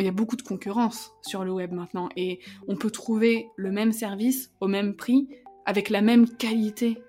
[0.00, 3.70] il y a beaucoup de concurrence sur le web maintenant et on peut trouver le
[3.70, 5.28] même service au même prix
[5.66, 7.02] avec la même qualité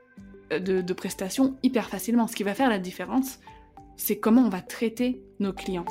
[0.52, 2.28] euh, de, de prestation hyper facilement.
[2.28, 3.39] Ce qui va faire la différence,
[3.96, 5.86] c'est comment on va traiter nos clients.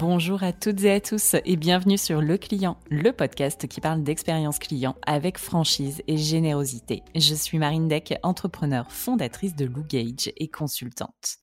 [0.00, 4.02] Bonjour à toutes et à tous et bienvenue sur Le Client, le podcast qui parle
[4.02, 7.02] d'expérience client avec franchise et générosité.
[7.14, 11.36] Je suis Marine Deck, entrepreneur, fondatrice de Lou Gage et consultante.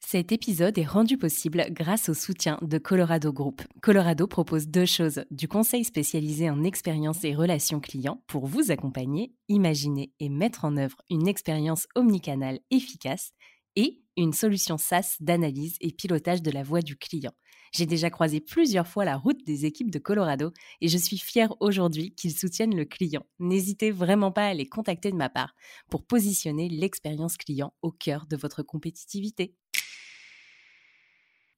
[0.00, 3.62] Cet épisode est rendu possible grâce au soutien de Colorado Group.
[3.80, 9.32] Colorado propose deux choses, du conseil spécialisé en expérience et relations clients pour vous accompagner,
[9.48, 13.32] imaginer et mettre en œuvre une expérience omnicanale efficace
[13.76, 17.32] et une solution SaaS d'analyse et pilotage de la voix du client.
[17.72, 21.54] J'ai déjà croisé plusieurs fois la route des équipes de Colorado et je suis fière
[21.60, 23.24] aujourd'hui qu'ils soutiennent le client.
[23.38, 25.54] N'hésitez vraiment pas à les contacter de ma part
[25.88, 29.54] pour positionner l'expérience client au cœur de votre compétitivité.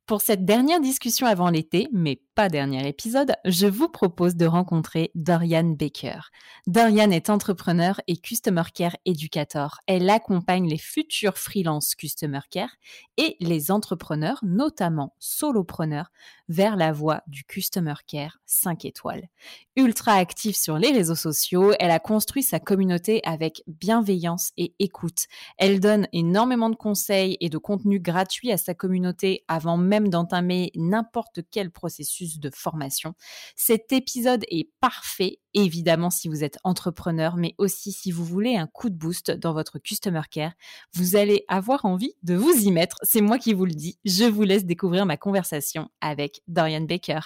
[0.05, 5.12] Pour cette dernière discussion avant l'été, mais pas dernier épisode, je vous propose de rencontrer
[5.14, 6.19] Dorian Baker.
[6.67, 9.78] Dorian est entrepreneur et Customer Care Educator.
[9.86, 12.75] Elle accompagne les futurs freelance Customer Care
[13.17, 16.11] et les entrepreneurs, notamment solopreneurs,
[16.53, 19.28] vers la voie du Customer Care 5 étoiles.
[19.75, 25.28] Ultra active sur les réseaux sociaux, elle a construit sa communauté avec bienveillance et écoute.
[25.56, 30.72] Elle donne énormément de conseils et de contenu gratuit à sa communauté avant même d'entamer
[30.75, 33.14] n'importe quel processus de formation.
[33.56, 38.67] Cet épisode est parfait, évidemment, si vous êtes entrepreneur, mais aussi si vous voulez un
[38.67, 40.53] coup de boost dans votre customer care.
[40.94, 42.97] Vous allez avoir envie de vous y mettre.
[43.03, 43.98] C'est moi qui vous le dis.
[44.05, 47.20] Je vous laisse découvrir ma conversation avec Dorian Baker.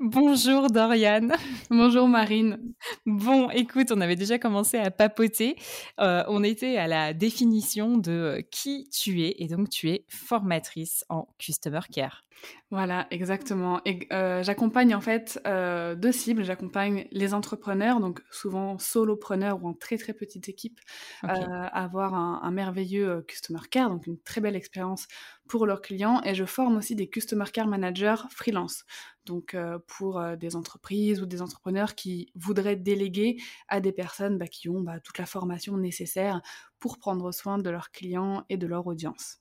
[0.00, 1.28] Bonjour Dorian.
[1.70, 2.58] Bonjour Marine.
[3.06, 5.54] Bon, écoute, on avait déjà commencé à papoter.
[6.00, 10.04] Euh, on était à la définition de euh, qui tu es et donc tu es
[10.08, 12.24] formatrice en Customer Care.
[12.72, 13.80] Voilà, exactement.
[13.84, 16.42] Et euh, j'accompagne en fait euh, deux cibles.
[16.42, 20.80] J'accompagne les entrepreneurs, donc souvent solopreneurs ou en très très petite équipe,
[21.22, 25.06] à avoir un, un, merveilleux customer care, donc une très belle expérience
[25.48, 26.20] pour leurs clients.
[26.24, 28.84] Et je forme aussi des customer care managers freelance,
[29.24, 29.56] donc
[29.86, 33.36] pour des entreprises ou des entrepreneurs qui voudraient déléguer
[33.68, 36.40] à des personnes bah, qui ont bah, toute la formation nécessaire
[36.78, 39.38] pour prendre soin de leurs clients et de leur audience.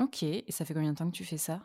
[0.00, 1.60] Ok, et ça fait combien de temps que tu fais ça?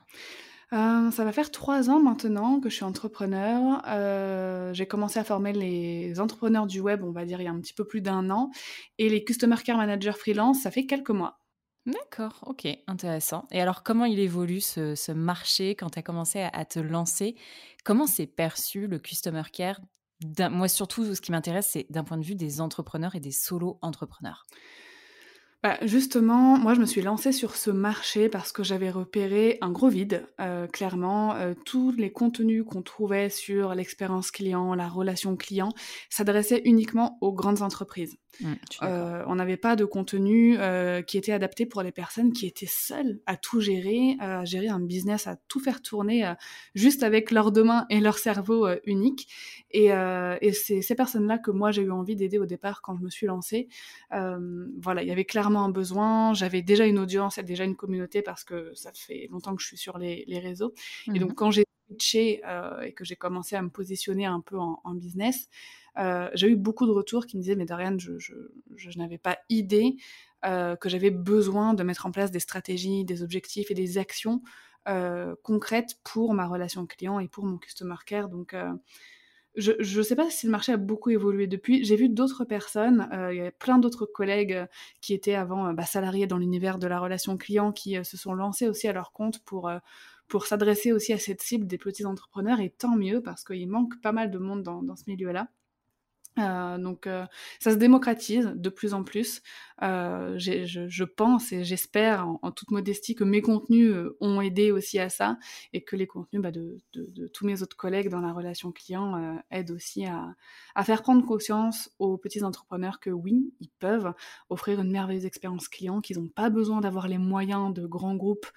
[0.71, 3.81] Euh, ça va faire trois ans maintenant que je suis entrepreneur.
[3.87, 7.51] Euh, j'ai commencé à former les entrepreneurs du web, on va dire, il y a
[7.51, 8.51] un petit peu plus d'un an.
[8.99, 11.38] Et les Customer Care Manager freelance, ça fait quelques mois.
[11.89, 13.47] D'accord, ok, intéressant.
[13.51, 17.35] Et alors, comment il évolue ce, marché quand tu as commencé à, te lancer?
[17.83, 19.79] Comment s'est perçu le Customer Care?
[20.51, 24.45] Moi, surtout, ce qui m'intéresse, c'est d'un point de vue des entrepreneurs et des solo-entrepreneurs.
[25.61, 29.71] Bah, justement, moi je me suis lancée sur ce marché parce que j'avais repéré un
[29.71, 30.25] gros vide.
[30.39, 35.73] Euh, clairement, euh, tous les contenus qu'on trouvait sur l'expérience client, la relation client,
[36.09, 38.15] s'adressaient uniquement aux grandes entreprises.
[38.39, 38.53] Mmh,
[38.83, 40.57] euh, on n'avait pas de contenu
[41.07, 44.79] qui était adapté pour les personnes qui étaient seules à tout gérer, à gérer un
[44.79, 46.31] business, à tout faire tourner
[46.73, 49.27] juste avec leurs deux mains et leur cerveau unique.
[49.71, 53.03] Et, et c'est ces personnes-là que moi j'ai eu envie d'aider au départ quand je
[53.03, 53.67] me suis lancée.
[54.11, 56.33] voilà, il y avait clairement un besoin.
[56.33, 59.67] J'avais déjà une audience et déjà une communauté parce que ça fait longtemps que je
[59.67, 60.73] suis sur les, les réseaux.
[61.13, 62.41] Et donc quand j'ai switché
[62.83, 65.49] et que j'ai commencé à me positionner un peu en, en business,
[65.97, 68.33] euh, j'ai eu beaucoup de retours qui me disaient, mais Dorian, je, je,
[68.75, 69.97] je, n'avais pas idée
[70.45, 74.41] euh, que j'avais besoin de mettre en place des stratégies, des objectifs et des actions
[74.87, 78.29] euh, concrètes pour ma relation client et pour mon customer care.
[78.29, 78.71] Donc, euh,
[79.55, 81.83] je ne sais pas si le marché a beaucoup évolué depuis.
[81.83, 84.65] J'ai vu d'autres personnes, euh, il y a plein d'autres collègues
[85.01, 88.67] qui étaient avant bah, salariés dans l'univers de la relation client qui se sont lancés
[88.69, 89.69] aussi à leur compte pour
[90.27, 93.99] pour s'adresser aussi à cette cible des petits entrepreneurs et tant mieux parce qu'il manque
[94.01, 95.49] pas mal de monde dans, dans ce milieu-là.
[96.37, 97.25] Euh, donc euh,
[97.59, 99.41] ça se démocratise de plus en plus.
[99.81, 105.09] Euh, je, pense et j'espère en, toute modestie que mes contenus ont aidé aussi à
[105.09, 105.37] ça
[105.71, 106.77] et que les contenus bah, de,
[107.33, 110.35] tous mes autres collègues dans la relation client aident aussi à,
[110.75, 114.13] à, faire prendre conscience aux petits entrepreneurs que oui, ils peuvent
[114.49, 118.47] offrir une merveilleuse expérience client, qu'ils n'ont pas besoin d'avoir les moyens de grands groupes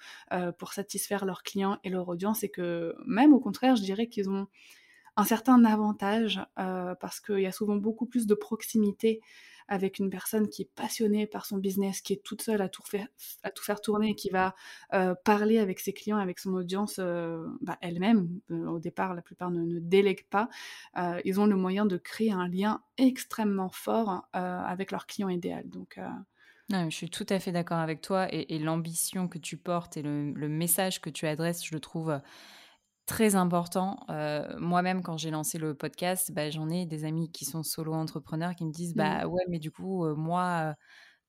[0.57, 4.29] pour satisfaire leurs clients et leur audience et que même au contraire, je dirais qu'ils
[4.29, 4.47] ont
[5.15, 9.21] un certain avantage euh, parce qu'il y a souvent beaucoup plus de proximité
[9.69, 12.83] avec une personne qui est passionnée par son business, qui est toute seule à tout
[12.83, 13.07] faire,
[13.43, 14.55] à tout faire tourner qui va
[14.93, 18.27] euh, parler avec ses clients, avec son audience euh, bah, elle-même.
[18.49, 20.49] Au départ, la plupart ne, délèguent pas.
[21.23, 25.69] Ils ont le moyen de créer un lien extrêmement fort avec leur client idéal.
[25.69, 25.97] Donc
[26.69, 30.47] je suis tout à fait d'accord avec toi et, l'ambition que tu portes et le,
[30.49, 32.19] message que tu adresses, je le trouve
[33.05, 34.05] très important.
[34.09, 38.55] Euh, moi-même, quand j'ai lancé le podcast, bah, j'en ai des amis qui sont solo-entrepreneurs
[38.55, 39.29] qui me disent Bah mmh.
[39.29, 40.75] ouais, mais du coup, euh, moi,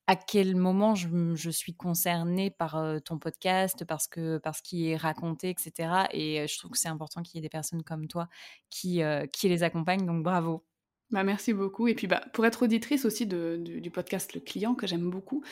[0.07, 4.97] à quel moment je, suis concernée par euh, ton podcast, parce que parce qu'il est
[4.97, 6.07] raconté, etc.
[6.13, 8.29] Et je trouve que c'est important qu'il y ait des personnes comme toi
[8.71, 9.01] qui,
[9.33, 10.07] qui les accompagnent.
[10.07, 10.65] Donc bravo.
[11.11, 11.87] Bah, merci beaucoup.
[11.89, 15.45] Et puis, bah, pour être auditrice aussi du, podcast Le Client, que j'aime beaucoup,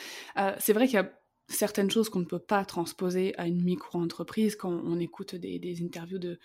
[0.59, 1.11] c'est vrai qu'il y a
[1.53, 6.19] certaines choses qu'on ne peut pas transposer à une micro-entreprise quand on écoute des, interviews
[6.19, 6.37] de,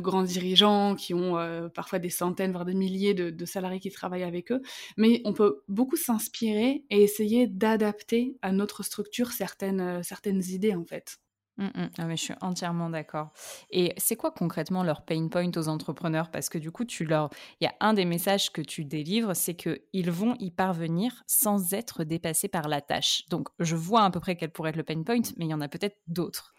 [0.00, 4.22] grands dirigeants qui ont euh, parfois des centaines, voire des milliers de, salariés qui travaillent
[4.22, 4.62] avec eux.
[4.96, 10.74] Mais on peut beaucoup s'inspirer et essayer d'adapter à notre structure certaines, euh, certaines idées
[10.74, 11.18] en fait.
[11.58, 11.90] Mmh, mmh.
[11.98, 13.30] Ah, mais je suis entièrement d'accord.
[13.70, 16.30] Et c'est quoi concrètement leur pain point aux entrepreneurs?
[16.30, 17.30] Parce que du coup, tu leur,
[17.60, 21.22] il y a un des messages que tu délivres, c'est que ils vont y parvenir
[21.26, 23.24] sans être dépassés par la tâche.
[23.30, 25.54] Donc, je vois à peu près quel pourrait être le pain point, mais il y
[25.54, 26.54] en a peut-être d'autres.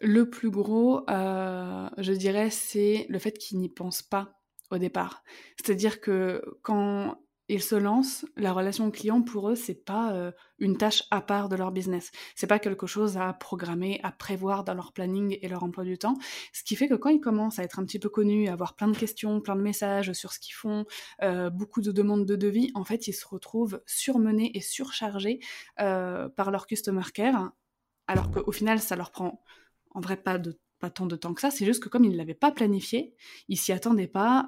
[0.00, 4.40] Le plus gros, euh, je dirais, c'est le fait qu'ils n'y pensent pas
[4.70, 5.22] au départ.
[5.56, 7.18] C'est-à-dire que quand
[7.48, 11.50] ils se lancent, la relation client pour eux, c'est pas euh, une tâche à part
[11.50, 12.10] de leur business.
[12.34, 15.98] C'est pas quelque chose à programmer, à prévoir dans leur planning et leur emploi du
[15.98, 16.16] temps.
[16.54, 18.74] Ce qui fait que quand ils commencent à être un petit peu connus, à avoir
[18.74, 20.86] plein de questions, plein de messages sur ce qu'ils font,
[21.22, 25.40] euh, beaucoup de demandes de devis, en fait, ils se retrouvent surmenés et surchargés
[25.80, 27.52] euh, par leur customer care,
[28.06, 29.42] alors qu'au final, ça leur prend
[29.90, 32.10] en vrai pas de pas tant de temps que ça, c'est juste que comme ils
[32.10, 33.14] ne l'avaient pas planifié,
[33.48, 34.46] ils s'y attendaient pas,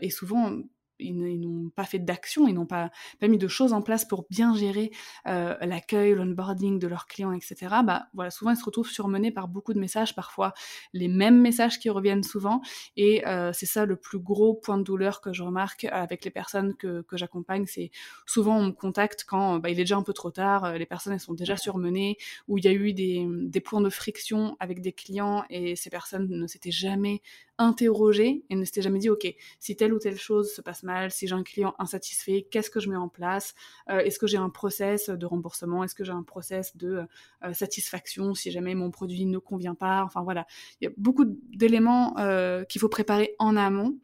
[0.00, 0.58] et souvent
[0.98, 2.90] ils, n'ont pas fait d'action, ils n'ont pas,
[3.20, 4.90] pas, mis de choses en place pour bien gérer
[5.26, 7.76] euh, l'accueil, l'onboarding de leurs clients, etc.
[7.84, 10.52] Bah voilà, souvent ils se retrouvent surmenés par beaucoup de messages, parfois
[10.92, 12.60] les mêmes messages qui reviennent souvent,
[12.96, 16.30] et euh, c'est ça le plus gros point de douleur que je remarque avec les
[16.30, 17.66] personnes que, que j'accompagne.
[17.66, 17.90] C'est
[18.26, 20.86] souvent on me contacte quand bah, il est déjà un peu trop tard, euh, les
[20.86, 22.16] personnes elles sont déjà surmenées,
[22.48, 25.90] ou il y a eu des, des points de friction avec des clients et ces
[25.90, 27.22] personnes ne s'étaient jamais
[27.58, 29.26] interrogées et ne s'étaient jamais dit ok
[29.60, 32.80] si telle ou telle chose se passe mal, si j'ai un client insatisfait, qu'est-ce que
[32.80, 33.54] je mets en place?
[33.90, 35.84] Euh, Est-ce que j'ai un process de remboursement?
[35.84, 37.06] Est-ce que j'ai un process de
[37.44, 40.02] euh, satisfaction si jamais mon produit ne convient pas?
[40.04, 40.46] Enfin voilà,
[40.80, 43.98] il y a beaucoup d'éléments euh, qu'il faut préparer en amont.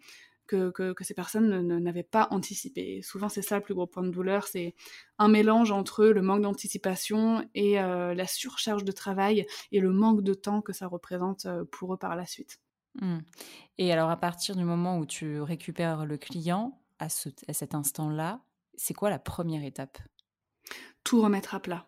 [0.49, 3.01] Que, que, ces personnes n'avaient pas anticipé.
[3.01, 4.75] souvent, c'est ça le plus gros point de douleur, c'est
[5.19, 10.35] un mélange entre le manque d'anticipation et la surcharge de travail et le manque de
[10.35, 12.61] temps que ça représente pour eux par la suite.
[13.01, 13.19] Mmh.
[13.79, 18.41] Et alors, à partir du moment où tu récupères le client, à, cet instant-là,
[18.77, 19.99] c'est quoi la première étape?
[21.05, 21.87] Tout remettre à plat.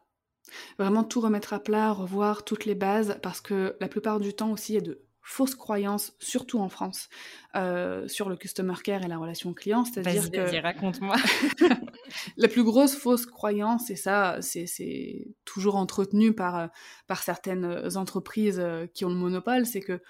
[0.79, 4.51] Vraiment tout remettre à plat, revoir toutes les bases, parce que la plupart du temps
[4.51, 7.09] aussi, il y a de fausses croyances, surtout en France,
[7.57, 9.85] euh, sur le customer care et la relation client.
[9.85, 10.63] C'est-à-dire que.
[10.63, 11.17] raconte-moi.
[12.37, 16.69] la plus grosse fausse croyance, et ça, c'est toujours entretenu par,
[17.07, 20.03] par certaines entreprises euh, qui ont le monopole, c'est que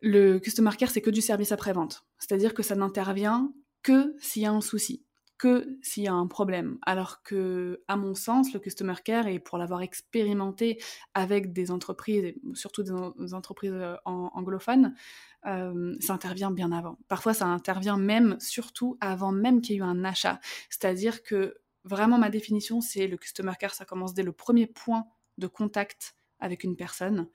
[0.00, 2.04] le customer care, c'est que du service après-vente.
[2.18, 3.52] C'est-à-dire que ça n'intervient
[3.82, 5.04] que s'il y a un souci,
[5.40, 6.78] que s'il y a un problème.
[6.82, 10.78] Alors que, à mon sens, le customer care, et pour l'avoir expérimenté
[11.14, 14.94] avec des entreprises, surtout des, entreprises euh, anglophones,
[15.46, 16.98] euh, ça intervient bien avant.
[17.08, 20.40] Parfois, ça intervient même, surtout avant même qu'il y ait eu un achat.
[20.68, 25.06] C'est-à-dire que vraiment, ma définition, c'est le customer care, ça commence dès le premier point
[25.38, 27.28] de contact avec une personne.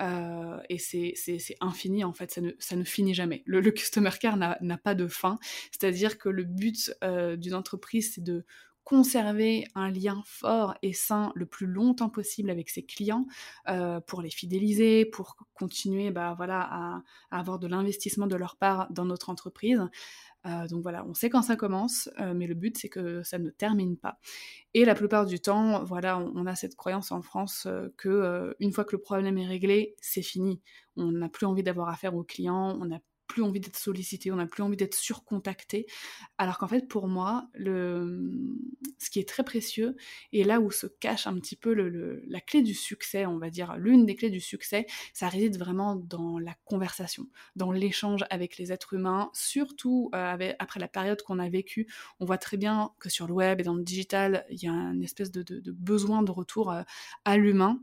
[0.00, 1.14] Euh, et c'est
[1.60, 3.42] infini, en fait, ça ne, ça ne finit jamais.
[3.46, 5.38] Le, customer care n'a pas de fin.
[5.70, 8.44] C'est-à-dire que le but euh, d'une entreprise, c'est de
[8.84, 13.26] conserver un lien fort et sain le plus longtemps possible avec ses clients
[13.68, 18.88] euh, pour les fidéliser, pour continuer bah, voilà, à, avoir de l'investissement de leur part
[18.90, 19.82] dans notre entreprise.
[20.46, 23.38] Euh, donc voilà, on sait quand ça commence, euh, mais le but c'est que ça
[23.38, 24.18] ne termine pas.
[24.74, 28.72] Et la plupart du temps, voilà, on, a cette croyance en France euh, que une
[28.72, 30.60] fois que le problème est réglé, c'est fini.
[30.96, 32.98] On n'a plus envie d'avoir affaire aux clients, on n'a
[33.32, 35.86] plus envie d'être sollicité, on n'a plus envie d'être surcontacté.
[36.36, 39.96] Alors qu'en fait, pour moi, ce qui est très précieux,
[40.32, 43.76] et là où se cache un petit peu la clé du succès, on va dire,
[43.78, 48.70] l'une des clés du succès, ça réside vraiment dans la conversation, dans l'échange avec les
[48.70, 51.86] êtres humains, surtout euh, après la période qu'on a vécue.
[52.20, 54.72] On voit très bien que sur le web et dans le digital, il y a
[54.72, 56.82] une espèce de, besoin de retour euh,
[57.24, 57.82] à l'humain.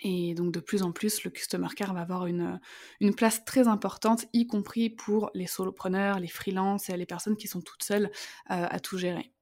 [0.00, 2.60] Et donc de plus en plus, le customer care va avoir une,
[3.00, 7.48] une place très importante, y compris pour les solopreneurs, les freelances et les personnes qui
[7.48, 8.10] sont toutes seules
[8.50, 9.32] euh, à tout gérer.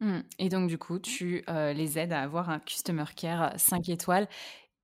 [0.00, 0.20] Mmh.
[0.38, 4.28] Et donc du coup, tu euh, les aides à avoir un customer care 5 étoiles.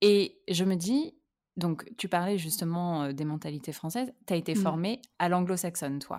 [0.00, 1.14] Et je me dis,
[1.56, 4.62] donc tu parlais justement euh, des mentalités françaises, tu as été mmh.
[4.62, 6.18] formée à l'anglo-saxonne, toi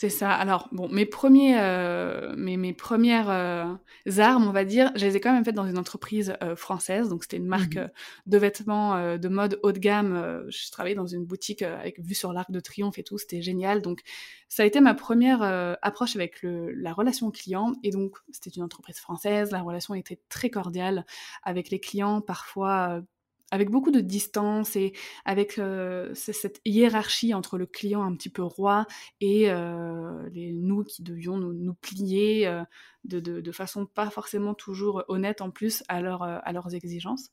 [0.00, 0.30] C'est ça.
[0.30, 3.74] Alors, bon, mes, premiers, euh, mes, mes premières euh,
[4.18, 7.08] armes, on va dire, je les ai quand même faites dans une entreprise euh, française.
[7.08, 7.88] Donc, c'était une marque Mmh
[8.26, 10.44] de vêtements de mode haut de gamme.
[10.48, 13.18] je travaillais dans une boutique avec vue sur l'Arc de Triomphe et tout.
[13.18, 13.82] C'était génial.
[13.82, 14.02] Donc,
[14.48, 15.42] ça a été ma première
[15.82, 17.72] approche avec le, la relation client.
[17.82, 19.50] Et donc, c'était une entreprise française.
[19.50, 21.04] La relation était très cordiale
[21.42, 22.20] avec les clients.
[22.20, 23.02] Parfois,
[23.50, 24.92] avec beaucoup de distance et
[25.24, 28.86] avec euh, cette hiérarchie entre le client un petit peu roi
[29.20, 32.62] et euh, nous qui devions nous, plier euh,
[33.04, 37.30] de, façon pas forcément toujours honnête en plus à leurs exigences.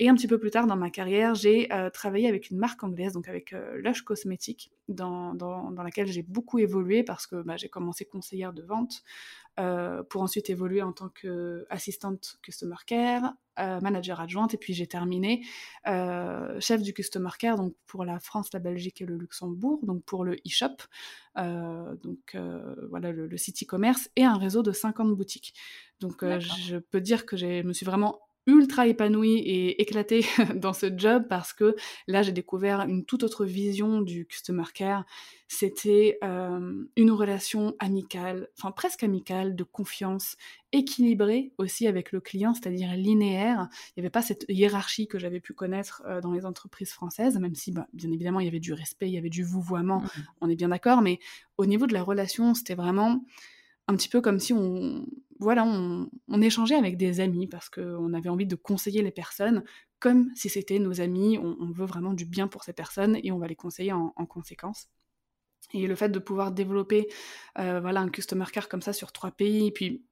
[0.00, 2.82] Et un petit peu plus tard dans ma carrière, j'ai euh, travaillé avec une marque
[2.82, 7.42] anglaise, donc avec euh, Lush Cosmetics, dans, dans, dans laquelle j'ai beaucoup évolué parce que
[7.42, 9.04] bah, j'ai commencé conseillère de vente,
[9.60, 15.46] euh, pour ensuite évoluer en tant qu'assistante Customer Care, manager adjointe, et puis j'ai terminé
[15.84, 20.24] chef du Customer Care donc pour la France, la Belgique et le Luxembourg, donc pour
[20.24, 20.74] le e-shop,
[21.36, 22.36] donc
[22.90, 25.54] voilà le, le site e-commerce, et un réseau de 50 boutiques.
[26.00, 30.24] Donc je peux dire que je me suis vraiment ultra épanouie et éclatée
[30.54, 35.04] dans ce job parce que là j'ai découvert une toute autre vision du customer care.
[35.46, 40.36] C'était euh, une relation amicale, enfin presque amicale, de confiance,
[40.72, 43.68] équilibrée aussi avec le client, c'est-à-dire linéaire.
[43.90, 47.38] Il n'y avait pas cette hiérarchie que j'avais pu connaître euh, dans les entreprises françaises,
[47.38, 50.00] même si bah, bien évidemment il y avait du respect, il y avait du vouvoiement,
[50.00, 50.08] mmh
[50.40, 51.20] on est bien d'accord, mais
[51.58, 53.22] au niveau de la relation, c'était vraiment
[53.88, 55.06] un petit peu comme si on,
[55.40, 59.64] voilà, on, échangeait avec des amis parce qu'on avait envie de conseiller les personnes
[59.98, 61.38] comme si c'était nos amis.
[61.38, 64.26] On, veut vraiment du bien pour ces personnes et on va les conseiller en, en
[64.26, 64.88] conséquence.
[65.72, 67.08] Et le fait de pouvoir développer
[67.58, 70.04] euh, voilà, un customer care comme ça sur trois pays, et puis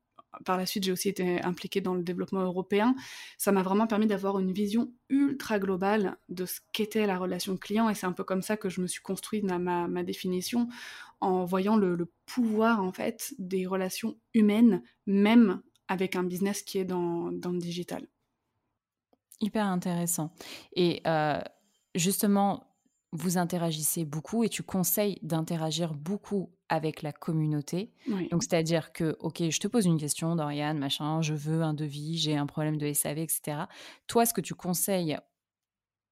[0.45, 2.95] par la suite, j'ai aussi été impliquée dans le développement européen.
[3.39, 7.89] Ça m'a vraiment permis d'avoir une vision ultra globale de ce qu'était la relation client.
[7.89, 10.69] Et c'est un peu comme ça que je me suis construite ma, ma, définition,
[11.21, 16.85] en voyant le, pouvoir, en fait, des relations humaines, même avec un business qui est
[16.85, 18.07] dans, dans le digital.
[19.41, 20.33] Hyper intéressant.
[20.75, 21.41] Et euh,
[21.95, 22.73] justement,
[23.13, 27.93] vous interagissez beaucoup et tu conseilles d'interagir beaucoup avec la communauté.
[28.09, 28.29] Oui.
[28.31, 32.17] Donc, c'est-à-dire que, OK, je te pose une question, Dorian, machin, je veux un devis,
[32.17, 33.65] j'ai un problème de SAV, etc.
[34.07, 35.19] Toi, ce que tu conseilles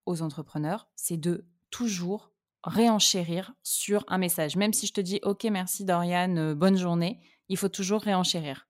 [0.05, 2.31] aux entrepreneurs, c'est de toujours
[2.63, 4.57] réenchérir sur un message.
[4.57, 8.69] Même si je te dis, OK, merci, Dorian, euh, bonne journée, il faut toujours réenchérir.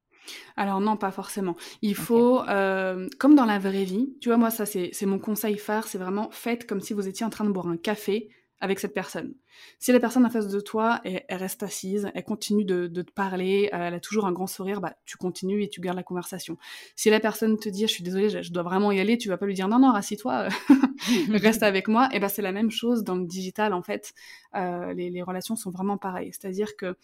[0.57, 1.57] Alors non, pas forcément.
[1.83, 5.59] Il faut, euh, comme dans la vraie vie, tu vois, moi, ça, c'est mon conseil
[5.59, 8.29] phare, c'est vraiment faites comme si vous étiez en train de boire un café
[8.61, 9.35] avec cette personne.
[9.79, 13.69] Si la personne en face de toi, elle, reste assise, elle continue de, te parler,
[13.73, 16.59] elle a toujours un grand sourire, bah, tu continues et tu gardes la conversation.
[16.97, 19.39] Si la personne te dit, je suis désolée, je, dois vraiment y aller, tu vas
[19.39, 20.49] pas lui dire, non, non, rassis-toi,
[21.31, 22.09] reste avec moi.
[22.13, 24.13] Et ben, c'est la même chose dans le digital, en fait.
[24.57, 26.33] Euh, les, relations sont vraiment pareilles.
[26.33, 26.97] C'est-à-dire que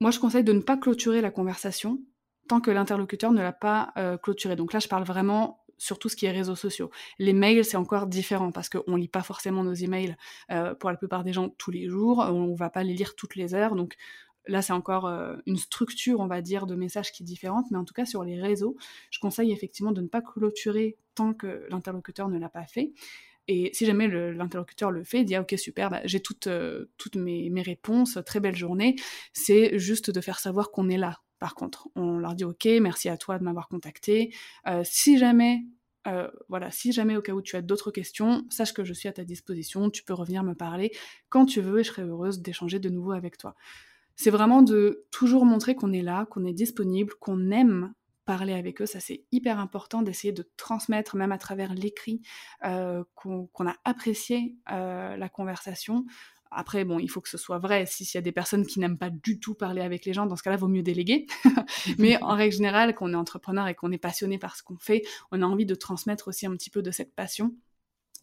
[0.00, 2.00] moi, je conseille de ne pas clôturer la conversation
[2.48, 4.56] tant que l'interlocuteur ne l'a pas euh, clôturé.
[4.56, 6.90] Donc là, je parle vraiment sur tout ce qui est réseaux sociaux.
[7.18, 10.16] Les mails, c'est encore différent parce qu'on lit pas forcément nos emails
[10.50, 12.18] euh, pour la plupart des gens tous les jours.
[12.18, 13.74] On va pas les lire toutes les heures.
[13.74, 13.96] Donc
[14.46, 17.66] là, c'est encore euh, une structure, on va dire, de messages qui est différente.
[17.70, 18.76] Mais en tout cas, sur les réseaux,
[19.10, 22.92] je conseille effectivement de ne pas clôturer tant que l'interlocuteur ne l'a pas fait.
[23.48, 26.48] Et si jamais l'interlocuteur le, le, fait, il dit ah, ok super, bah, j'ai toutes,
[26.48, 28.96] euh, toutes mes, mes réponses, très belle journée.
[29.32, 33.08] C'est juste de faire savoir qu'on est là, par contre, on leur dit OK, merci
[33.08, 34.34] à toi de m'avoir contacté.
[34.66, 35.64] Euh, si jamais,
[36.06, 39.08] euh, voilà, si jamais au cas où tu as d'autres questions, sache que je suis
[39.08, 39.90] à ta disposition.
[39.90, 40.92] Tu peux revenir me parler
[41.28, 43.54] quand tu veux et je serai heureuse d'échanger de nouveau avec toi.
[44.14, 47.92] C'est vraiment de toujours montrer qu'on est là, qu'on est disponible, qu'on aime
[48.24, 48.86] parler avec eux.
[48.86, 52.22] Ça, c'est hyper important d'essayer de transmettre, même à travers l'écrit,
[52.64, 56.06] euh, qu'on qu a apprécié la conversation.
[56.50, 57.86] Après, bon, il faut que ce soit vrai.
[57.86, 60.36] S'il y a des personnes qui n'aiment pas du tout parler avec les gens, dans
[60.36, 61.26] ce cas-là, vaut mieux déléguer.
[61.98, 64.78] Mais en règle générale, quand on est entrepreneur et qu'on est passionné par ce qu'on
[64.78, 67.54] fait, on a envie de transmettre aussi un petit peu de cette passion.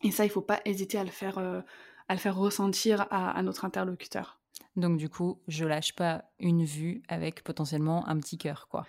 [0.03, 1.61] Et ça, il faut pas hésiter à le faire, euh,
[2.07, 4.39] à le faire ressentir à, à notre interlocuteur.
[4.75, 8.85] Donc du coup, je lâche pas une vue avec potentiellement un petit cœur, quoi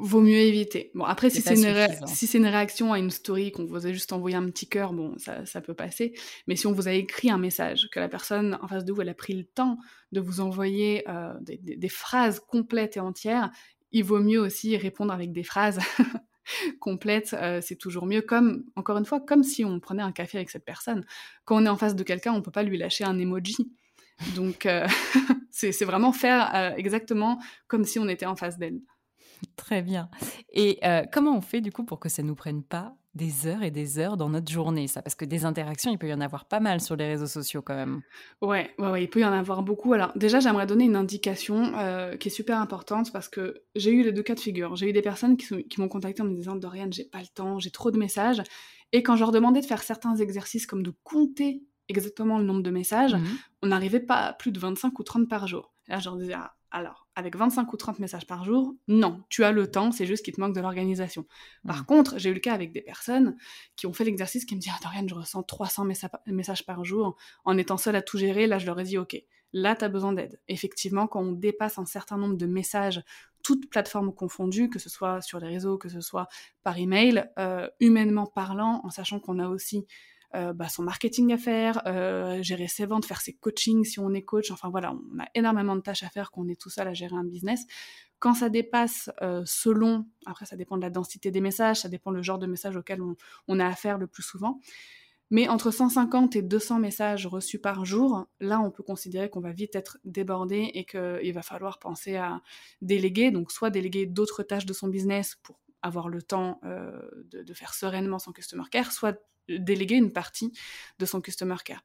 [0.00, 0.90] vaut mieux éviter.
[0.94, 4.12] Bon, après, si c'est une, si une, réaction à une story, qu'on vous a juste
[4.12, 6.14] envoyé un petit cœur, bon, ça, ça, peut passer.
[6.46, 9.02] Mais si on vous a écrit un message, que la personne en face de vous,
[9.02, 9.78] elle a pris le temps
[10.12, 13.50] de vous envoyer euh, des, des, des, phrases complètes et entières,
[13.92, 15.78] il vaut mieux aussi répondre avec des phrases
[16.80, 18.22] complètes, euh, c'est toujours mieux.
[18.22, 21.04] Comme, encore une fois, comme si on prenait un café avec cette personne.
[21.44, 23.72] Quand on est en face de quelqu'un, on peut pas lui lâcher un emoji.
[24.36, 24.86] Donc, euh,
[25.50, 28.80] c'est vraiment faire exactement comme si on était en face d'elle.
[29.56, 30.08] Très bien.
[30.52, 33.46] Et euh, comment on fait du coup pour que ça ne nous prenne pas des
[33.46, 35.02] heures et des heures dans notre journée, ça?
[35.02, 37.62] Parce que des interactions, il peut y en avoir pas mal sur les réseaux sociaux
[37.62, 38.00] quand même.
[38.40, 39.92] Ouais, ouais, ouais il peut y en avoir beaucoup.
[39.92, 44.02] Alors déjà, j'aimerais donner une indication euh, qui est super importante parce que j'ai eu
[44.02, 44.76] les deux cas de figure.
[44.76, 47.28] J'ai eu des personnes qui, qui m'ont contacté en me disant Dorian, j'ai pas le
[47.34, 48.42] temps, j'ai trop de messages.
[48.92, 52.62] Et quand je leur demandais de faire certains exercices comme de compter exactement le nombre
[52.62, 53.24] de messages, mmh
[53.60, 55.74] on n'arrivait pas à plus de 25 ou 30 par jour.
[55.88, 59.42] Là, je leur disais, ah, alors, avec 25 ou 30 messages par jour, non, tu
[59.42, 61.26] as le temps, c'est juste qu'il te manque de l'organisation.
[61.66, 61.86] Par mmh.
[61.86, 63.36] contre, j'ai eu le cas avec des personnes
[63.74, 65.84] qui ont fait l'exercice, qui me disent, ah, Dorian, je ressens 300
[66.26, 69.20] messages par jour, en étant seule à tout gérer, là, je leur ai dit, ok,
[69.52, 70.40] là, tu as besoin d'aide.
[70.46, 73.02] Effectivement, quand on dépasse un certain nombre de messages,
[73.42, 76.28] toutes plateformes confondues, que ce soit sur les réseaux, que ce soit
[76.62, 79.88] par email, euh, humainement parlant, en sachant qu'on a aussi
[80.34, 84.12] euh, bah, son marketing à faire, euh, gérer ses ventes, faire ses coachings si on
[84.12, 84.50] est coach.
[84.50, 86.94] Enfin voilà, on a énormément de tâches à faire quand on est tout seul à
[86.94, 87.64] gérer un business.
[88.18, 92.10] Quand ça dépasse euh, selon, après ça dépend de la densité des messages, ça dépend
[92.10, 93.16] le genre de message auquel on,
[93.46, 94.60] on a affaire le plus souvent.
[95.30, 99.52] Mais entre 150 et 200 messages reçus par jour, là, on peut considérer qu'on va
[99.52, 102.40] vite être débordé et qu'il va falloir penser à
[102.80, 107.54] déléguer, donc soit déléguer d'autres tâches de son business pour avoir le temps de, de,
[107.54, 109.18] faire sereinement son customer care, soit
[109.48, 110.52] déléguer une partie
[110.98, 111.84] de son customer care.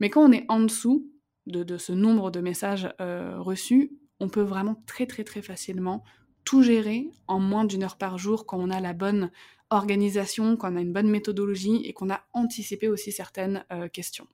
[0.00, 1.10] Mais quand on est en dessous
[1.46, 6.04] de, ce nombre de messages euh, reçus, on peut vraiment très très très facilement
[6.44, 9.30] tout gérer en moins d'une heure par jour quand on a la bonne
[9.70, 14.26] organisation, quand on a une bonne méthodologie et qu'on a anticipé aussi certaines euh, questions.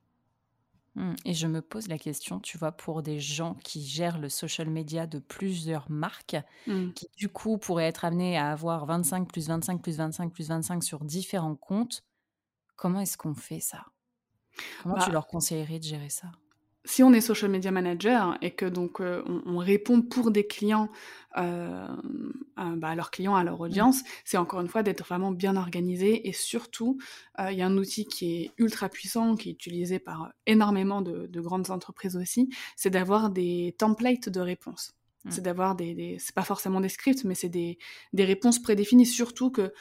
[0.97, 1.13] Mmh.
[1.25, 4.69] Et je me pose la question, tu vois, pour des gens qui gèrent le social
[4.69, 6.37] media de plusieurs marques,
[6.67, 6.91] mmh.
[6.93, 10.83] qui du coup pourraient être amenés à avoir 25 plus 25 plus 25 plus 25
[10.83, 12.03] sur différents comptes,
[12.77, 13.87] Comment est-ce qu'on fait ça?
[14.83, 16.31] Comment tu bah leur conseillerais de gérer ça?
[16.87, 20.89] Si on est social media manager et que donc euh, on, répond pour des clients
[21.35, 21.85] euh,
[22.55, 23.61] bah, à leurs clients, à leur mmh.
[23.61, 26.97] audience, c'est encore une fois d'être vraiment bien organisé et surtout
[27.39, 31.01] euh, il y a un outil qui est ultra puissant, qui est utilisé par énormément
[31.01, 34.95] de, grandes entreprises aussi, c'est d'avoir des templates de réponses.
[35.25, 35.31] Mmh.
[35.31, 37.77] C'est d'avoir des, des c'est pas forcément des scripts, mais c'est des,
[38.13, 39.73] des réponses prédéfinies, surtout que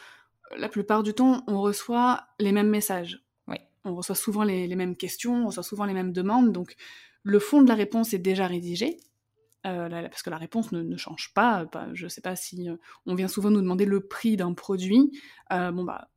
[0.57, 3.26] la plupart du temps, on reçoit les mêmes messages.
[3.87, 6.53] On reçoit souvent les, mêmes questions, on reçoit souvent les mêmes demandes.
[6.53, 6.75] Donc,
[7.23, 8.99] le fond de la réponse est déjà rédigé.
[9.65, 11.67] Euh, parce que la réponse ne, change pas.
[11.95, 15.11] Je ne sais pas si euh, on vient souvent nous demander le prix d'un produit.
[15.53, 16.09] Euh, bon bah,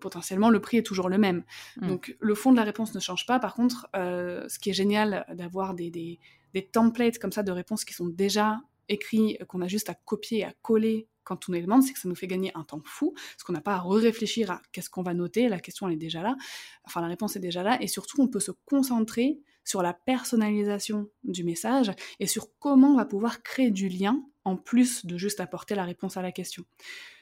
[0.00, 1.44] potentiellement le prix est toujours le même.
[1.76, 1.88] Hmm.
[1.88, 3.38] Donc le fond de la réponse ne change pas.
[3.38, 6.18] Par contre, ce qui est génial d'avoir des, des,
[6.54, 10.44] des, templates comme ça de réponses qui sont déjà écrits, qu'on a juste à copier
[10.44, 13.12] à coller quand on les demande, c'est que ça nous fait gagner un temps fou,
[13.12, 16.22] parce qu'on n'a pas à réfléchir à qu'est-ce qu'on va noter, la question est déjà
[16.22, 16.36] là,
[16.84, 21.08] enfin la réponse est déjà là, et surtout on peut se concentrer sur la personnalisation
[21.24, 25.40] du message et sur comment on va pouvoir créer du lien en plus de juste
[25.40, 26.64] apporter la réponse à la question.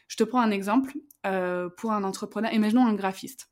[0.08, 0.94] Je te prends un exemple
[1.26, 3.50] euh, pour un entrepreneur, imaginons un graphiste.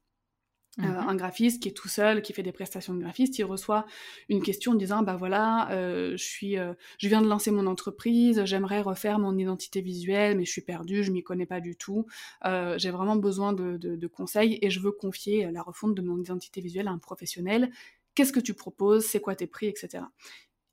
[0.80, 3.44] Euh, mmh un graphiste qui est tout seul, qui fait des prestations de graphiste, il
[3.44, 3.86] reçoit
[4.28, 7.66] une question en disant bah voilà, euh, je suis, euh, je viens de lancer mon
[7.66, 11.76] entreprise, j'aimerais refaire mon identité visuelle, mais je suis perdue, je m'y connais pas du
[11.76, 12.06] tout,
[12.44, 16.60] j'ai vraiment besoin de, de, conseils et je veux confier la refonte de mon identité
[16.60, 17.70] visuelle à un professionnel.
[18.14, 19.06] Qu'est-ce que tu proposes?
[19.06, 20.04] C'est quoi tes prix, etc.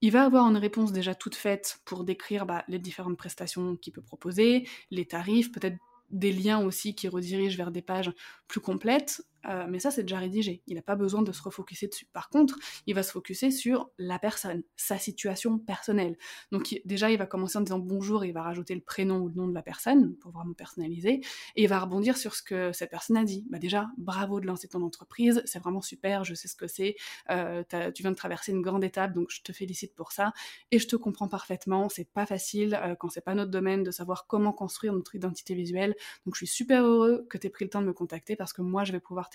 [0.01, 3.93] Il va avoir une réponse déjà toute faite pour décrire bah, les différentes prestations qu'il
[3.93, 5.77] peut proposer, les tarifs, peut-être
[6.11, 8.11] des liens aussi qui redirigent vers des pages
[8.47, 10.61] plus complètes, euh, mais ça, c'est déjà rédigé.
[10.67, 12.05] Il n'a pas besoin de se refocuser dessus.
[12.05, 16.17] Par contre, il va se focuser sur la personne, sa situation personnelle.
[16.51, 19.27] Donc déjà, il va commencer en disant bonjour et il va rajouter le prénom ou
[19.29, 21.21] le nom de la personne pour vraiment personnaliser.
[21.55, 23.45] Et il va rebondir sur ce que cette personne a dit.
[23.49, 26.95] Bah déjà, bravo de lancer ton entreprise, c'est vraiment super, je sais ce que c'est.
[27.29, 30.33] Euh, tu viens de traverser une grande étape, donc je te félicite pour ça.
[30.71, 33.91] Et je te comprends parfaitement, c'est pas facile euh, quand c'est pas notre domaine de
[33.91, 35.95] savoir comment construire notre identité visuelle.
[36.25, 38.53] Donc je suis super heureux que tu aies pris le temps de me contacter parce
[38.53, 39.29] que moi, je vais pouvoir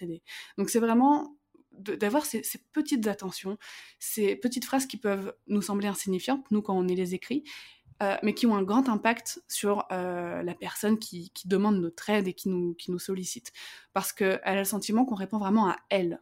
[0.58, 1.36] donc c'est vraiment
[1.72, 3.58] d'avoir ces, petites attentions,
[3.98, 7.44] ces petites phrases qui peuvent nous sembler insignifiantes, nous, quand on les écrit,
[8.02, 12.28] euh, mais qui ont un grand impact sur euh, la personne qui, demande notre aide
[12.28, 13.52] et qui nous, qui nous sollicite.
[13.92, 16.20] Parce qu'elle a le sentiment qu'on répond vraiment à elle.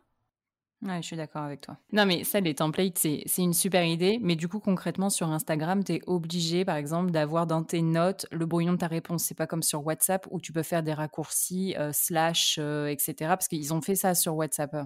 [0.80, 1.76] Ouais, je suis d'accord avec toi.
[1.92, 4.18] Non, mais ça, les templates, c'est une super idée.
[4.22, 8.26] Mais du coup, concrètement, sur Instagram, tu es obligé, par exemple, d'avoir dans tes notes
[8.30, 9.24] le brouillon de ta réponse.
[9.24, 13.14] C'est pas comme sur WhatsApp où tu peux faire des raccourcis, euh, slash, euh, etc.
[13.20, 14.76] Parce qu'ils ont fait ça sur WhatsApp.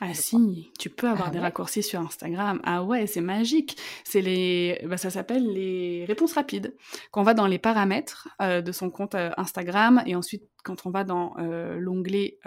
[0.00, 2.60] Ah si, tu peux avoir ah des raccourcis sur Instagram.
[2.62, 3.76] Ah ouais, c'est magique.
[4.04, 6.76] C'est les, bah, ça s'appelle les réponses rapides.
[7.10, 10.90] Quand on va dans les paramètres euh, de son compte Instagram et ensuite quand on
[10.90, 11.34] va dans
[11.78, 12.38] l'onglet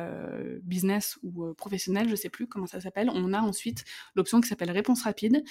[0.63, 4.71] business ou professionnel, je sais plus comment ça s'appelle, on a ensuite l'option qui s'appelle
[4.71, 5.43] réponse rapide.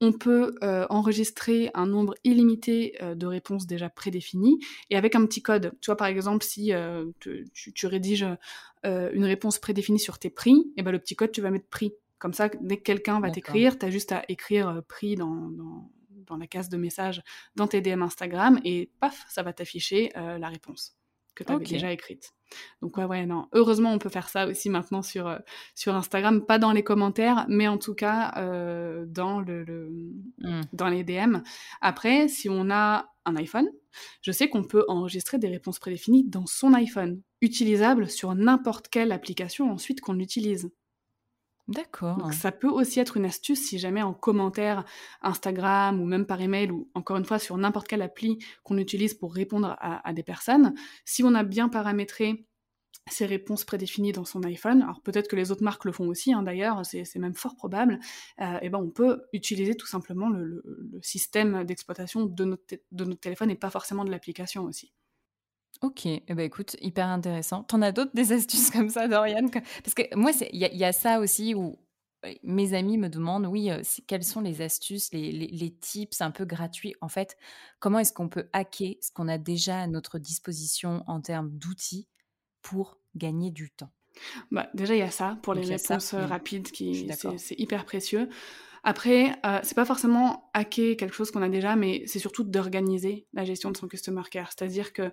[0.00, 0.54] On peut
[0.88, 4.58] enregistrer un nombre illimité de réponses déjà prédéfinies
[4.88, 5.72] et avec un petit code.
[5.80, 6.72] Tu vois, par exemple, si
[7.20, 8.26] tu, rédiges
[8.84, 11.92] une réponse prédéfinie sur tes prix, et ben le petit code, tu vas mettre prix.
[12.18, 15.90] Comme ça, dès que quelqu'un va t'écrire, tu as juste à écrire prix dans, dans,
[16.38, 17.22] la case de message
[17.56, 20.96] dans tes DM Instagram et paf, ça va t'afficher la réponse
[21.34, 22.32] que tu avais déjà écrite.
[22.82, 23.48] Donc ouais, ouais, non.
[23.52, 25.38] Heureusement, on peut faire ça aussi maintenant sur, euh,
[25.74, 29.90] sur Instagram, pas dans les commentaires, mais en tout cas euh, dans, le,
[30.38, 30.60] mmh.
[30.72, 31.38] dans les DM.
[31.80, 33.68] Après, si on a un iPhone,
[34.20, 39.12] je sais qu'on peut enregistrer des réponses prédéfinies dans son iPhone, utilisables sur n'importe quelle
[39.12, 40.70] application ensuite qu'on utilise.
[41.68, 42.32] D'accord.
[42.32, 44.84] ça peut aussi être une astuce si jamais en commentaire
[45.22, 49.14] Instagram ou même par email ou encore une fois sur n'importe quelle appli qu'on utilise
[49.14, 52.46] pour répondre à, des personnes, si on a bien paramétré
[53.10, 56.32] ces réponses prédéfinies dans son iPhone, alors peut-être que les autres marques le font aussi
[56.32, 57.98] hein, d'ailleurs, c'est même fort probable,
[58.40, 60.62] euh, et ben on peut utiliser tout simplement le,
[61.00, 64.92] système d'exploitation de notre, de notre téléphone et pas forcément de l'application aussi.
[65.82, 67.64] Ok, eh ben écoute, hyper intéressant.
[67.64, 71.18] T'en as d'autres des astuces comme ça, Dorian Parce que moi, il y, a ça
[71.18, 71.76] aussi où
[72.44, 73.68] mes amis me demandent, oui,
[74.06, 76.94] quelles sont les astuces, les, tips un peu gratuits.
[77.00, 77.36] En fait,
[77.80, 82.06] comment est-ce qu'on peut hacker ce qu'on a déjà à notre disposition en termes d'outils
[82.62, 83.90] pour gagner du temps?
[84.52, 86.16] Bah, Déjà, il y a ça pour les réponses mmh.
[86.16, 88.28] rapides, qui c'est hyper précieux.
[88.84, 93.26] Après, euh, c'est pas forcément hacker quelque chose qu'on a déjà, mais c'est surtout d'organiser
[93.32, 94.50] la gestion de son customer care.
[94.52, 95.12] C'est-à-dire que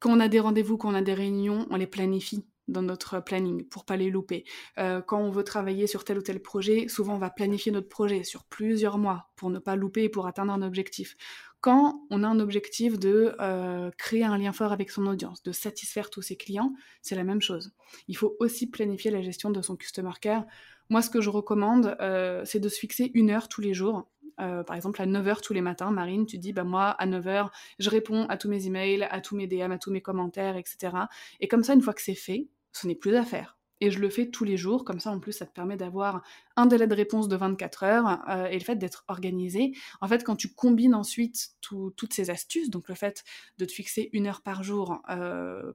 [0.00, 3.20] quand on a des rendez-vous, quand on a des réunions, on les planifie dans notre
[3.20, 4.44] planning pour pas les louper.
[4.78, 7.88] Euh, quand on veut travailler sur tel ou tel projet, souvent on va planifier notre
[7.88, 11.16] projet sur plusieurs mois pour ne pas louper et pour atteindre un objectif.
[11.60, 15.52] Quand on a un objectif de euh, créer un lien fort avec son audience, de
[15.52, 17.72] satisfaire tous ses clients, c'est la même chose.
[18.08, 20.46] Il faut aussi planifier la gestion de son customer care.
[20.90, 24.08] Moi, ce que je recommande, euh, c'est de se fixer une heure tous les jours
[24.40, 27.50] euh, par exemple, à 9h tous les matins, Marine, tu dis, bah moi, à 9h,
[27.78, 30.96] je réponds à tous mes emails, à tous mes DM, à tous mes commentaires, etc.
[31.40, 33.58] Et comme ça, une fois que c'est fait, ce n'est plus à faire.
[33.82, 36.22] Et je le fais tous les jours, comme ça en plus ça te permet d'avoir
[36.56, 39.72] un délai de réponse de 24 heures euh, et le fait d'être organisé.
[40.02, 43.24] En fait, quand tu combines ensuite toutes ces astuces, donc le fait
[43.56, 45.00] de te fixer une heure par jour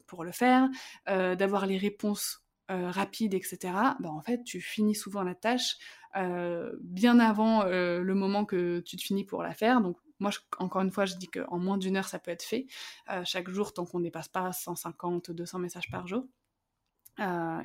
[0.05, 0.69] pour le faire,
[1.07, 5.77] d'avoir les réponses rapides, etc., bah, en fait tu finis souvent la tâche
[6.15, 9.81] euh, bien avant euh, le moment que tu te finis pour la faire.
[9.81, 12.67] Donc moi, encore une fois, je dis qu'en moins d'une heure, ça peut être fait
[13.11, 16.25] euh, chaque jour tant qu'on ne dépasse pas 150, 200 messages par jour.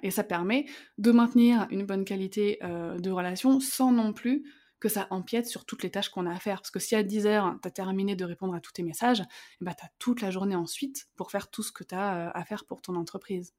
[0.02, 0.66] et ça permet
[0.98, 4.44] de maintenir une bonne qualité de relation sans non plus
[4.78, 6.60] que ça empiète sur toutes les tâches qu'on a à faire.
[6.60, 9.22] Parce que si à 10 heures, tu as terminé de répondre à tous tes messages,
[9.60, 12.44] bah, tu as toute la journée ensuite pour faire tout ce que tu as à
[12.44, 13.54] faire pour ton entreprise.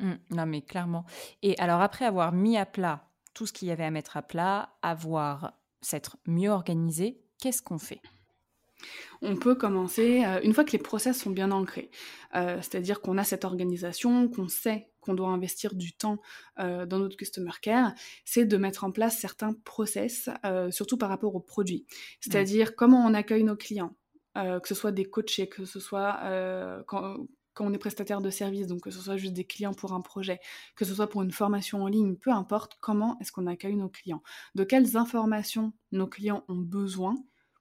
[0.00, 1.04] Mmh, non, mais clairement.
[1.42, 4.22] Et alors, après avoir mis à plat tout ce qu'il y avait à mettre à
[4.22, 8.00] plat, avoir, s'être mieux organisé, qu'est-ce qu'on fait?
[9.20, 11.90] On peut commencer, euh, une fois que les process sont bien ancrés,
[12.34, 16.18] euh, c'est-à-dire qu'on a cette organisation, qu'on sait qu'on doit investir du temps
[16.58, 17.92] euh, dans notre customer care,
[18.24, 20.28] c'est de mettre en place certains process,
[20.70, 21.86] surtout par rapport aux produits.
[22.20, 23.94] C'est-à-dire comment on accueille nos clients,
[24.34, 26.20] que ce soit des coachés, que ce soit
[26.86, 27.16] quand,
[27.54, 30.00] quand on est prestataire de service, donc que ce soit juste des clients pour un
[30.00, 30.40] projet,
[30.76, 33.88] que ce soit pour une formation en ligne, peu importe, comment est-ce qu'on accueille nos
[33.88, 34.22] clients,
[34.54, 37.16] de quelles informations nos clients ont besoin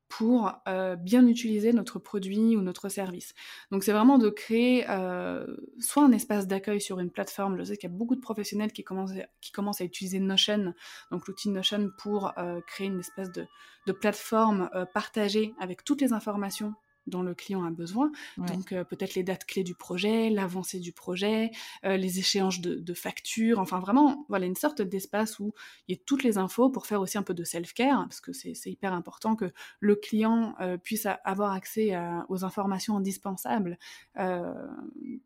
[0.08, 3.34] pour euh, bien utiliser notre produit ou notre service?
[3.71, 5.45] Donc c'est vraiment de créer euh,
[5.80, 8.71] soit un espace d'accueil sur une plateforme, je sais qu'il y a beaucoup de professionnels
[8.71, 10.73] qui commencent, à utiliser Notion,
[11.12, 13.47] donc l'outil Notion pour euh, créer une espèce de
[13.91, 16.75] plateforme partagée avec toutes les informations
[17.10, 18.12] dont le client a besoin.
[18.38, 21.52] Donc euh, peut-être les dates clés du projet, l'avancée du projet,
[21.86, 25.54] euh, les échéances de, factures, enfin vraiment, voilà, une sorte d'espace où
[25.88, 28.34] il y a toutes les infos pour faire aussi un peu de self-care, parce que
[28.34, 31.95] c'est hyper important que le client euh, puisse avoir accès
[32.30, 33.78] aux informations indispensables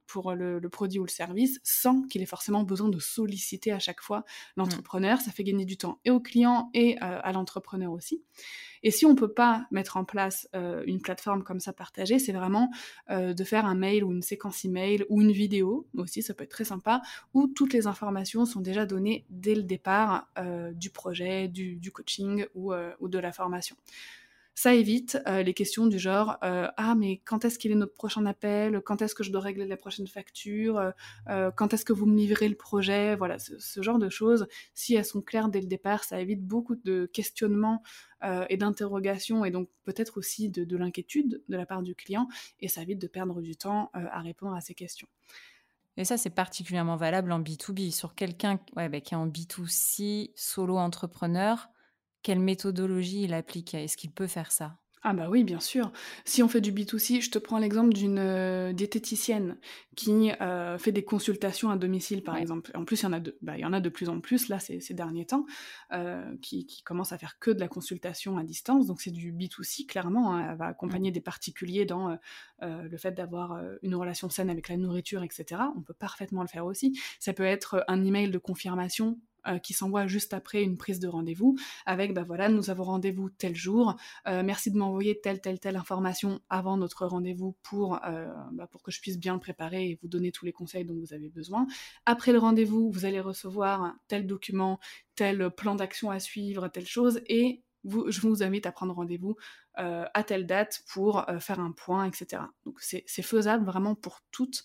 [0.07, 4.01] pour le, produit ou le service, sans qu'il ait forcément besoin de solliciter à chaque
[4.01, 4.23] fois
[4.55, 5.21] l'entrepreneur.
[5.21, 8.23] Ça fait gagner du temps et au client et à l'entrepreneur aussi.
[8.83, 12.19] Et si on ne peut pas mettre en place euh, une plateforme comme ça partagée,
[12.19, 12.69] c'est vraiment
[13.09, 16.43] euh, de faire un mail ou une séquence email ou une vidéo aussi, ça peut
[16.43, 17.01] être très sympa,
[17.33, 22.45] où toutes les informations sont déjà données dès le départ euh, du projet, du, coaching
[22.55, 22.73] ou
[23.07, 23.75] de la formation.
[24.55, 27.93] Ça évite euh, les questions du genre euh, Ah, mais quand est-ce qu'il est notre
[27.93, 28.81] prochain appel?
[28.85, 30.93] Quand est-ce que je dois régler la prochaine facture?
[31.29, 33.15] Euh, Quand est-ce que vous me livrez le projet?
[33.15, 36.75] Voilà, ce, genre de choses, si elles sont claires dès le départ, ça évite beaucoup
[36.75, 37.81] de questionnements
[38.47, 42.29] et d'interrogations et donc peut-être aussi de, de l'inquiétude de la part du client
[42.61, 45.09] et ça évite de perdre du temps à répondre à ces questions.
[45.97, 47.91] Et ça, c'est particulièrement valable en B2B.
[47.91, 51.69] Sur quelqu'un bah, qui est en B2C, solo entrepreneur,
[52.23, 54.77] quelle méthodologie il applique Est-ce qu'il peut faire ça?
[55.05, 55.91] Ah bah oui, bien sûr.
[56.23, 59.57] Si on fait du B2C, je te prends l'exemple d'une euh, diététicienne
[59.97, 62.71] qui euh, fait des consultations à domicile, par exemple.
[62.73, 64.21] En plus, il y en a de, bah, il y en a de plus en
[64.21, 65.45] plus là ces, ces derniers temps,
[65.91, 68.87] euh, qui, qui commencent à faire que de la consultation à distance.
[68.87, 70.35] Donc c'est du B2C clairement.
[70.35, 70.51] Hein.
[70.51, 72.17] Elle va accompagner des particuliers dans
[72.61, 75.63] le fait d'avoir une relation saine avec la nourriture, etc.
[75.75, 76.97] On peut parfaitement le faire aussi.
[77.19, 81.07] Ça peut être un email de confirmation euh, qui s'envoie juste après une prise de
[81.09, 85.59] rendez-vous avec bah voilà nous avons rendez-vous tel jour euh, merci de m'envoyer telle telle
[85.59, 89.89] telle information avant notre rendez-vous pour euh, bah, pour que je puisse bien le préparer
[89.89, 91.67] et vous donner tous les conseils dont vous avez besoin
[92.05, 94.79] après le rendez-vous vous allez recevoir tel document
[95.15, 99.35] tel plan d'action à suivre telle chose et je vous invite à prendre rendez-vous
[99.75, 102.43] à telle date pour faire un point, etc.
[102.65, 104.63] Donc c'est faisable vraiment pour toutes,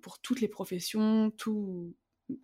[0.00, 1.92] pour toutes les professions, tout,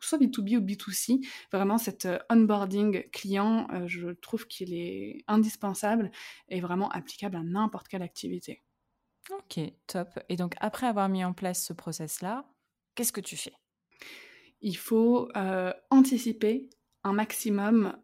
[0.00, 6.10] soit B2B ou B2C, vraiment cet euh, onboarding client, euh, je trouve qu'il est indispensable
[6.48, 8.62] et vraiment applicable à n'importe quelle activité.
[9.30, 10.08] Ok, top.
[10.28, 12.44] Et donc après avoir mis en place ce process-là,
[12.94, 13.54] qu'est-ce que tu fais?
[14.60, 16.68] Il faut euh, anticiper
[17.02, 17.96] un maximum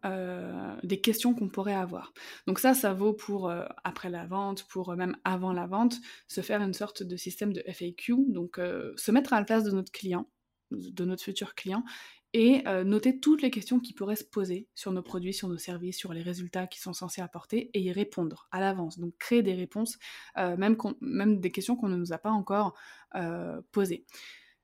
[0.81, 2.13] des questions qu'on pourrait avoir.
[2.47, 3.51] Donc ça, ça vaut pour
[3.83, 7.61] après la vente, pour même avant la vente, se faire une sorte de système de
[7.67, 10.27] FAQ, donc se mettre à la place de notre client,
[10.71, 11.83] de notre futur client
[12.33, 15.57] et euh, noter toutes les questions qui pourraient se poser sur nos produits, sur nos
[15.57, 18.99] services, sur les résultats qu'ils sont censés apporter et y répondre à l'avance.
[18.99, 19.97] Donc créer des réponses,
[20.37, 22.75] euh, même, des questions qu'on ne nous a pas encore
[23.15, 24.05] euh, posées.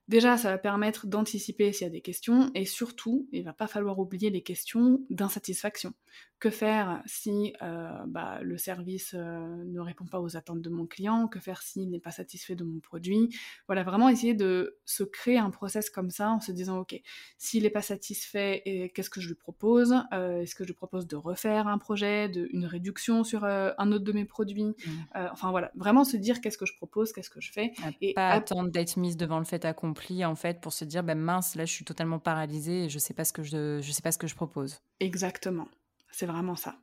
[0.09, 3.67] Déjà, ça va permettre d'anticiper s'il y a des questions et surtout, il va pas
[3.67, 5.93] falloir oublier les questions d'insatisfaction.
[6.39, 10.85] Que faire si euh, bah, le service euh, ne répond pas aux attentes de mon
[10.85, 11.29] client?
[11.29, 13.33] Que faire s'il n'est pas satisfait de mon produit?
[13.67, 17.01] Voilà, vraiment essayer de se créer un process comme ça en se disant, ok,
[17.37, 19.95] s'il n'est pas satisfait, qu'est-ce que je lui propose?
[20.11, 23.91] Euh, Est-ce que je lui propose de refaire un projet, de, une réduction sur un
[23.93, 24.75] autre de mes produits?
[24.85, 24.91] Mmh.
[25.31, 27.71] Enfin voilà, vraiment se dire qu'est-ce que je propose, qu'est-ce que je fais.
[28.01, 29.92] et pas attendre d'être mise devant le fait accompli
[30.25, 33.13] en fait pour se dire, ben mince, là je suis totalement paralysée et je sais
[33.13, 34.81] pas ce que je, je sais pas ce que je propose.
[34.99, 35.67] Exactement.
[36.11, 36.75] C'est vraiment ça.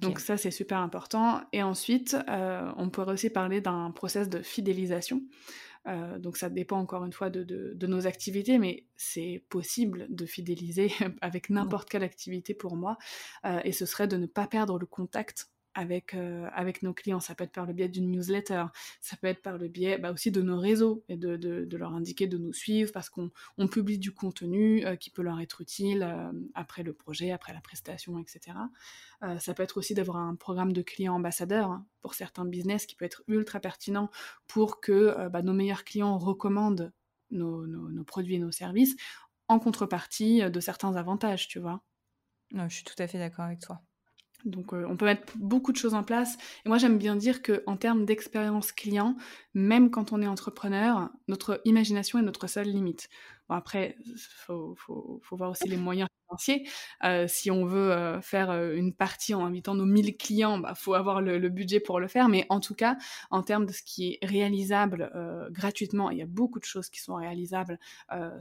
[0.00, 1.40] Donc ça, c'est super important.
[1.52, 5.22] Et ensuite, euh, on pourrait aussi parler d'un process de fidélisation.
[5.86, 10.90] Euh, donc ça dépend encore une fois de, nos activités, mais c'est possible de fidéliser
[11.20, 12.98] avec n'importe quelle activité pour moi.
[13.44, 17.20] Euh, et ce serait de ne pas perdre le contact avec, euh, avec nos clients.
[17.20, 18.64] Ça peut être par le biais d'une newsletter,
[19.00, 21.94] ça peut être par le biais bah, aussi de nos réseaux et de, de, leur
[21.94, 25.60] indiquer de nous suivre parce qu'on on publie du contenu euh, qui peut leur être
[25.60, 28.56] utile euh, après le projet, après la prestation, etc.
[29.38, 32.96] ça peut être aussi d'avoir un programme de clients ambassadeurs hein, pour certains business qui
[32.96, 34.10] peut être ultra pertinent
[34.48, 36.92] pour que bah, nos meilleurs clients recommandent
[37.30, 38.96] nos, nos, produits et nos services
[39.46, 41.82] en contrepartie de certains avantages, tu vois.
[42.52, 43.82] Je suis tout à fait d'accord avec toi.
[44.44, 46.36] Donc euh, on peut mettre beaucoup de choses en place.
[46.64, 49.16] Et moi j'aime bien dire qu'en termes d'expérience client,
[49.54, 53.08] même quand on est entrepreneur, notre imagination est notre seule limite.
[53.48, 56.08] Bon après, faut, faut, faut voir aussi les moyens
[57.04, 60.74] euh, si on veut euh, faire euh, une partie en invitant nos 1000 clients, bah
[60.74, 62.28] faut avoir le, budget pour le faire.
[62.28, 62.96] Mais en tout cas,
[63.30, 65.10] en termes de ce qui est réalisable
[65.50, 67.78] gratuitement, il y a beaucoup de choses qui sont réalisables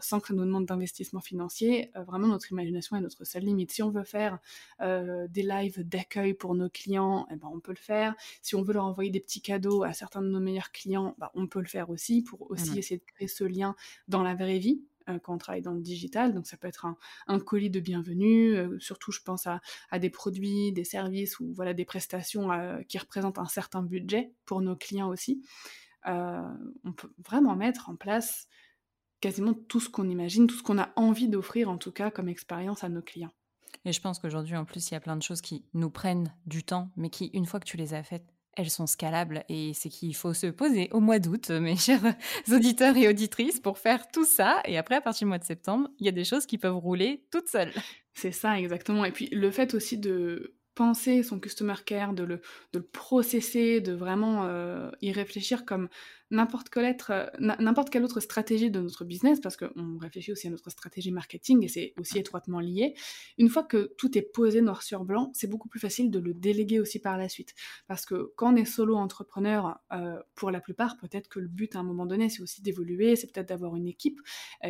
[0.01, 1.91] sans que ça nous demande d'investissement financier.
[1.95, 3.71] vraiment, notre imagination est notre seule limite.
[3.71, 4.39] Si on veut faire
[4.81, 8.13] des lives d'accueil pour nos clients, eh ben, on peut le faire.
[8.41, 11.31] Si on veut leur envoyer des petits cadeaux à certains de nos meilleurs clients, bah,
[11.33, 13.75] on peut le faire aussi pour aussi mmh essayer de créer ce lien
[14.07, 14.81] dans la vraie vie.
[15.09, 16.33] Euh, quand on travaille dans le digital.
[16.33, 16.85] Donc ça peut être
[17.27, 19.61] un, colis de bienvenue, euh, surtout je pense à,
[19.99, 24.61] des produits, des services ou voilà des prestations euh, qui représentent un certain budget pour
[24.61, 25.41] nos clients aussi.
[26.05, 28.47] on peut vraiment mettre en place
[29.19, 32.29] quasiment tout ce qu'on imagine, tout ce qu'on a envie d'offrir en tout cas comme
[32.29, 33.33] expérience à nos clients.
[33.85, 36.33] Et je pense qu'aujourd'hui, en plus, il y a plein de choses qui nous prennent
[36.45, 38.25] du temps, mais qui, une fois que tu les as faites,
[38.57, 42.01] elles sont scalables et c'est qu'il faut se poser au mois d'août, mes chers
[42.51, 44.61] auditeurs et auditrices, pour faire tout ça.
[44.65, 46.77] Et après, à partir du mois de septembre, il y a des choses qui peuvent
[46.77, 47.71] rouler toutes seules.
[48.13, 49.05] C'est ça, exactement.
[49.05, 52.35] Et puis le fait aussi de penser son customer care, de le,
[52.73, 55.89] de le processer, de vraiment euh, y réfléchir comme
[56.31, 60.49] n'importe quelle, euh, n'importe quelle autre stratégie de notre business, parce qu'on réfléchit aussi à
[60.49, 62.95] notre stratégie marketing et c'est aussi étroitement lié.
[63.37, 66.33] Une fois que tout est posé noir sur blanc, c'est beaucoup plus facile de le
[66.33, 67.53] déléguer aussi par la suite.
[67.87, 71.75] Parce que quand on est solo entrepreneur, euh, pour la plupart, peut-être que le but
[71.75, 74.19] à un moment donné, c'est aussi d'évoluer, c'est peut-être d'avoir une équipe,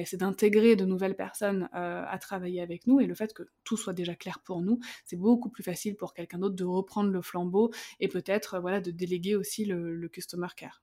[0.06, 3.78] c'est d'intégrer de nouvelles personnes euh, à travailler avec nous et le fait que tout
[3.78, 7.22] soit déjà clair pour nous, c'est beaucoup plus facile pour quelqu'un d'autre de reprendre le
[7.22, 10.82] flambeau et peut-être voilà de déléguer aussi le, le customer care.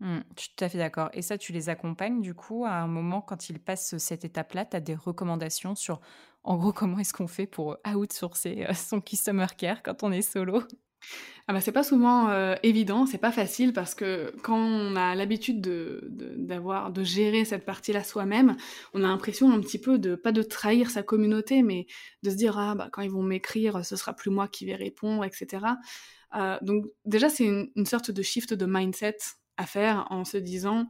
[0.00, 2.70] Mmh, je suis tout à fait d'accord et ça, tu les accompagnes du coup à
[2.74, 6.00] un moment quand ils passent cette étape-là, tu as des recommandations sur,
[6.44, 10.22] en gros, comment est-ce qu'on fait pour outsourcer, heu, son customer care quand on est
[10.22, 10.62] solo?
[11.46, 15.14] Ah bah, c'est pas souvent, heu, évident, c'est pas facile parce que quand on a
[15.14, 16.06] l'habitude de
[16.36, 18.56] d'avoir de gérer cette partie-là soi-même,
[18.94, 21.86] on a l'impression un petit peu de pas de trahir sa communauté, mais
[22.22, 24.74] de se dire: «Ah bah, quand ils vont m'écrire, ce sera plus moi qui vais
[24.76, 25.78] répondre» et cetera.
[26.36, 29.16] Heu, donc déjà, c'est une sorte de shift de mindset
[29.58, 30.88] à faire en se disant: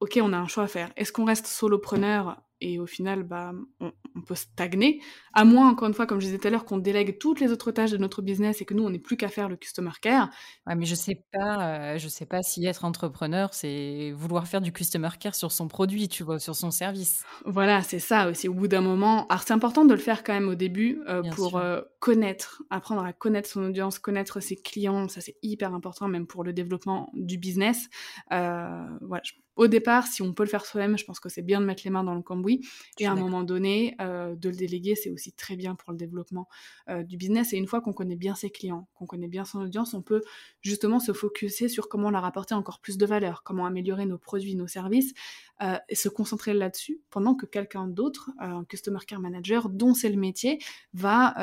[0.00, 0.90] OK, on a un choix à faire.
[0.96, 5.02] Est-ce qu'on reste solopreneur et au final, bah, on, on, peut stagner,
[5.34, 7.52] à moins, encore une fois, comme je disais tout à l'heure, qu'on délègue toutes les
[7.52, 9.90] autres tâches de notre business et que nous, on n'ait plus qu'à faire le customer
[10.00, 10.30] care.
[10.66, 14.62] Ouais, mais je sais pas, euh, je sais pas si être entrepreneur, c'est vouloir faire
[14.62, 17.24] du customer care sur son produit, tu vois, sur son service.
[17.44, 18.48] Voilà, c'est ça aussi.
[18.48, 21.22] Au bout d'un moment, alors c'est important de le faire quand même au début euh,
[21.34, 25.08] pour euh, connaître, apprendre à connaître son audience, connaître ses clients.
[25.08, 27.88] Ça, c'est hyper important, même pour le développement du business.
[28.30, 29.22] Voilà.
[29.56, 31.82] Au départ, si on peut le faire soi-même, je pense que c'est bien de mettre
[31.84, 32.60] les mains dans le cambouis.
[32.98, 35.98] Et à un moment donné, euh, de le déléguer, c'est aussi très bien pour le
[35.98, 36.46] développement
[36.90, 37.54] euh, du business.
[37.54, 40.22] Et une fois qu'on connaît bien ses clients, qu'on connaît bien son audience, on peut
[40.60, 44.54] justement se focuser sur comment leur apporter encore plus de valeur, comment améliorer nos produits,
[44.56, 45.14] nos services,
[45.62, 50.10] euh, et se concentrer là-dessus pendant que quelqu'un d'autre, un customer care manager, dont c'est
[50.10, 50.58] le métier,
[50.92, 51.34] va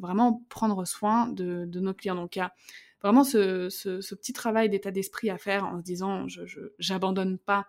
[0.00, 2.14] vraiment prendre soin de, de nos clients.
[2.14, 2.52] Donc il y a
[3.04, 7.66] vraiment ce, petit travail d'état d'esprit à faire en se disant je j'abandonne pas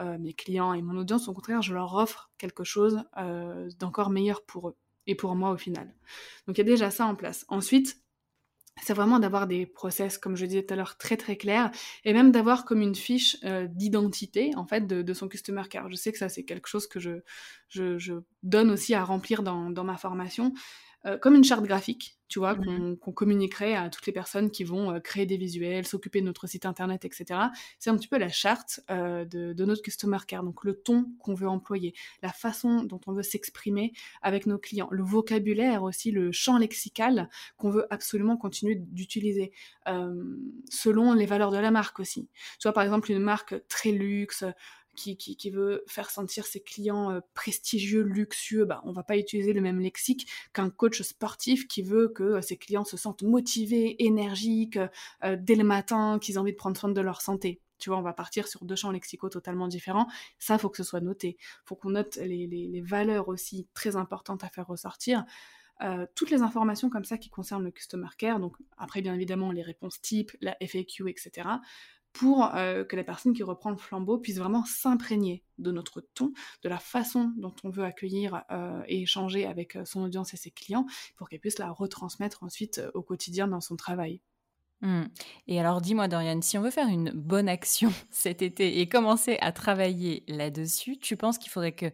[0.00, 4.10] euh, mes clients et mon audience, au contraire, je leur offre quelque chose euh, d'encore
[4.10, 5.94] meilleur pour eux et pour moi au final.
[6.46, 7.44] Donc il y a déjà ça en place.
[7.48, 8.00] Ensuite,
[8.80, 11.70] c'est vraiment d'avoir des process, comme je disais tout à l'heure, très très clairs,
[12.04, 15.90] et même d'avoir comme une fiche euh, d'identité en fait de, son customer care.
[15.90, 17.20] Je sais que ça c'est quelque chose que je,
[17.68, 20.54] je, donne aussi à remplir dans ma formation,
[21.06, 24.64] euh, comme une charte graphique, tu vois, mmh qu'on communiquerait à toutes les personnes qui
[24.64, 27.40] vont euh, créer des visuels, s'occuper de notre site internet, etc.
[27.78, 31.06] C'est un petit peu la charte euh, de, de, notre customer care, donc le ton
[31.20, 36.10] qu'on veut employer, la façon dont on veut s'exprimer avec nos clients, le vocabulaire aussi,
[36.10, 39.52] le champ lexical qu'on veut absolument continuer d'utiliser,
[40.68, 42.28] selon les valeurs de la marque aussi.
[42.58, 44.44] Tu vois, par exemple, une marque très luxe,
[44.98, 49.60] qui, veut faire sentir ses clients euh, prestigieux, luxueux, bah, on va pas utiliser le
[49.60, 54.78] même lexique qu'un coach sportif qui veut que euh, ses clients se sentent motivés, énergiques,
[55.24, 57.60] euh, dès le matin, qu'ils aient envie de prendre soin de leur santé.
[57.78, 60.08] Tu vois, on va partir sur deux champs lexicaux totalement différents.
[60.38, 61.36] Ça, faut que ce soit noté.
[61.64, 65.24] faut qu'on note les, valeurs aussi très importantes à faire ressortir.
[66.16, 69.62] toutes les informations comme ça qui concernent le customer care, donc après bien évidemment les
[69.62, 71.48] réponses types, la FAQ, etc
[72.18, 76.32] pour euh, que la personne qui reprend le flambeau puisse vraiment s'imprégner de notre ton,
[76.62, 80.36] de la façon dont on veut accueillir euh, et échanger avec euh, son audience et
[80.36, 80.84] ses clients,
[81.16, 84.20] pour qu'elle puisse la retransmettre ensuite au quotidien dans son travail.
[84.80, 85.04] Mmh.
[85.46, 89.38] Et alors dis-moi Dorian, si on veut faire une bonne action cet été et commencer
[89.40, 91.86] à travailler là-dessus, tu penses qu'il faudrait que,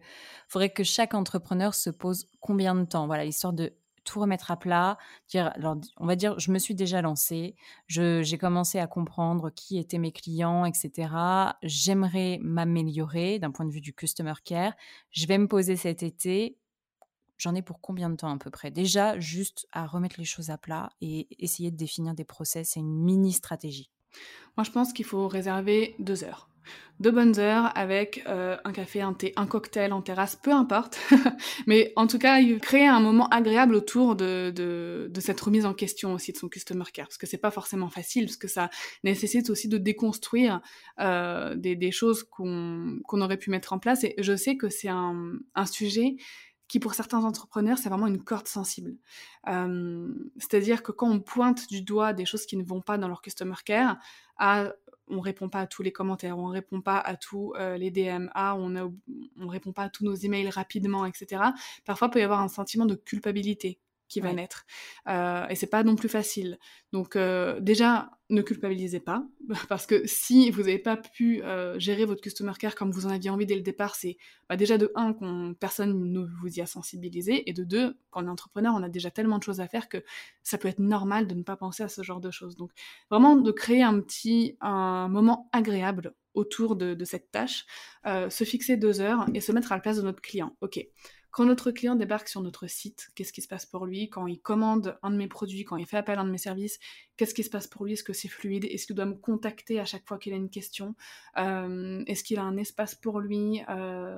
[0.47, 3.05] faudrait que chaque entrepreneur se pose combien de temps?
[3.05, 3.73] Voilà, histoire de
[4.05, 7.55] tout remettre à plat, dire, alors, on va dire, je me suis déjà lancée,
[7.87, 11.09] j'ai commencé à comprendre qui étaient mes clients, etc.
[11.61, 14.73] J'aimerais m'améliorer d'un point de vue du customer care.
[15.11, 16.57] Je vais me poser cet été.
[17.37, 18.71] J'en ai pour combien de temps à peu près?
[18.71, 22.79] Déjà, juste à remettre les choses à plat et essayer de définir des process et
[22.79, 23.89] une mini stratégie.
[24.55, 26.47] Moi, je pense qu'il faut réserver deux heures
[26.99, 30.99] de bonnes heures avec euh, un café, un thé, un cocktail en terrasse, peu importe.
[31.67, 36.31] Mais en tout cas, créer un moment agréable autour de, cette remise en question aussi
[36.31, 38.69] de son customer care, parce que c'est pas forcément facile, parce que ça
[39.03, 40.61] nécessite aussi de déconstruire
[40.99, 44.03] euh, des, choses qu'on aurait pu mettre en place.
[44.03, 46.15] Et je sais que c'est un, un sujet
[46.67, 48.95] qui pour certains entrepreneurs, c'est vraiment une corde sensible.
[49.47, 53.07] Euh, C'est-à-dire que quand on pointe du doigt des choses qui ne vont pas dans
[53.07, 53.97] leur customer care,
[54.37, 54.73] à
[55.07, 58.27] on répond pas à tous les commentaires, on répond pas à tous euh, les DM,
[58.33, 58.75] ah, on
[59.39, 61.41] on répond pas à tous nos emails rapidement, etc.
[61.85, 64.65] Parfois, il peut y avoir un sentiment de culpabilité qui va naître.
[65.07, 66.59] Euh, et c'est pas non plus facile.
[66.91, 69.25] Donc euh, déjà, ne culpabilisez pas,
[69.69, 73.09] parce que si vous n'avez pas pu euh, gérer votre customer care comme vous en
[73.09, 74.17] aviez envie dès le départ, c'est
[74.49, 78.23] bah, déjà de un, qu'on personne ne vous y a sensibilisé, et de deux, quand
[78.23, 80.03] on est entrepreneur, on a déjà tellement de choses à faire que
[80.43, 82.55] ça peut être normal de ne pas penser à ce genre de choses.
[82.55, 82.71] Donc
[83.09, 87.65] vraiment de créer un petit un moment agréable autour de, de cette tâche,
[88.05, 90.55] euh, se fixer deux heures et se mettre à la place de notre client.
[90.61, 90.79] Ok,
[91.35, 94.09] quand notre client débarque sur notre site, qu'est-ce qui se passe pour lui?
[94.09, 96.37] Quand il commande un de mes produits, quand il fait appel à un de mes
[96.37, 96.79] services,
[97.17, 97.91] qu'est-ce qui se passe pour lui?
[97.91, 98.63] Est-ce que c'est fluide?
[98.63, 100.95] Est-ce qu'il doit me contacter à chaque fois qu'il a une question?
[101.37, 103.61] Euh, Est-ce qu'il a un espace pour lui?
[103.67, 104.17] Euh,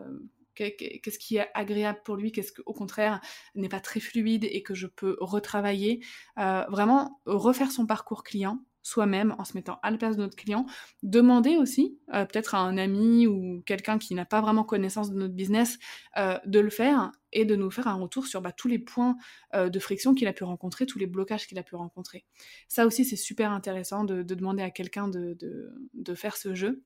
[0.54, 2.32] Qu'est-ce qui est agréable pour lui?
[2.32, 3.20] Qu'est-ce qui, au contraire,
[3.56, 6.06] n'est pas très fluide et que je peux retravailler?
[6.38, 10.36] Euh, Vraiment, refaire son parcours client soi-même en se mettant à la place de notre
[10.36, 10.66] client.
[11.04, 15.18] Demander aussi, euh, peut-être à un ami ou quelqu'un qui n'a pas vraiment connaissance de
[15.18, 15.78] notre business,
[16.18, 19.18] euh, de le faire et de nous faire un retour sur bah, tous les points
[19.54, 22.26] euh, de friction qu'il a pu rencontrer, tous les blocages qu'il a pu rencontrer.
[22.70, 25.38] Ça aussi, c'est super intéressant de, demander à quelqu'un de,
[25.94, 26.84] de faire ce jeu.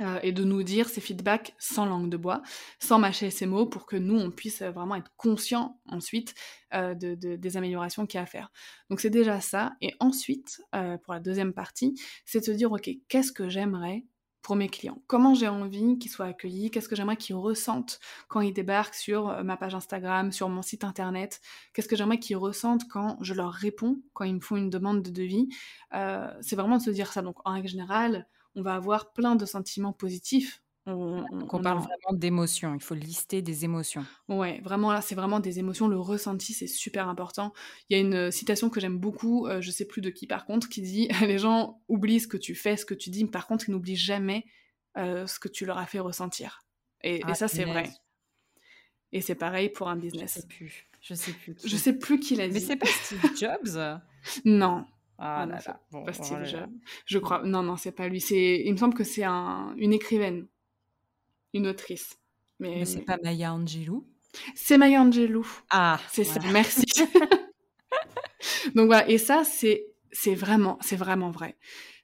[0.00, 2.40] Euh, et de nous dire ces feedbacks sans langue de bois,
[2.78, 6.34] sans mâcher ces mots, pour que nous, on puisse vraiment être conscients ensuite
[6.72, 8.50] euh, de, des améliorations qu'il y a à faire.
[8.88, 9.72] Donc c'est déjà ça.
[9.82, 14.06] Et ensuite, euh, pour la deuxième partie, c'est de se dire, OK, qu'est-ce que j'aimerais
[14.40, 15.02] pour mes clients?
[15.08, 16.70] Comment j'ai envie qu'ils soient accueillis?
[16.70, 20.84] Qu'est-ce que j'aimerais qu'ils ressentent quand ils débarquent sur ma page Instagram, sur mon site
[20.84, 21.40] internet?
[21.74, 25.02] Qu'est-ce que j'aimerais qu'ils ressentent quand je leur réponds, quand ils me font une demande
[25.02, 25.48] de devis?
[25.92, 27.22] C'est vraiment de se dire ça.
[27.22, 30.62] Donc en règle générale, on va avoir plein de sentiments positifs.
[30.84, 31.24] On,
[31.62, 34.04] parle vraiment d'émotions, il faut lister des émotions.
[34.28, 35.86] Ouais, vraiment là, c'est vraiment des émotions.
[35.86, 37.52] Le ressenti, c'est super important.
[37.88, 40.26] Il y a une euh, citation que j'aime beaucoup, euh, je sais plus de qui
[40.26, 43.22] par contre, qui dit Les gens oublient ce que tu fais, ce que tu dis,
[43.22, 44.44] mais par contre, ils n'oublient jamais
[44.96, 46.62] euh, ce que tu leur as fait ressentir.
[47.04, 47.88] Et, ah, ça, c'est vrai.
[49.12, 50.34] Et c'est pareil pour un business.
[50.34, 50.88] Je sais plus.
[51.00, 51.56] Je sais plus.
[51.64, 52.54] Je sais plus qui l'a dit.
[52.54, 54.00] Mais c'est pas Steve Jobs?
[54.44, 54.84] Non,
[55.18, 55.80] ah, là là.
[55.90, 56.70] Bon, pas Steve Jobs.
[57.06, 57.42] Je crois.
[57.44, 58.20] Non, non, c'est pas lui.
[58.20, 58.62] C'est.
[58.64, 59.74] Il me semble que c'est un...
[59.76, 60.46] une écrivaine,
[61.52, 62.18] une autrice.
[62.58, 64.06] Mais, mais c'est pas Maya Angelou?
[64.54, 65.46] C'est Maya Angelou.
[65.70, 66.40] Ah, c'est ça.
[66.52, 66.86] Merci.
[68.74, 69.08] Donc voilà.
[69.08, 71.56] Et ça, c'est c'est vraiment c'est vraiment vrai.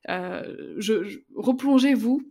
[0.09, 2.23] Euh, je, replongez-vous.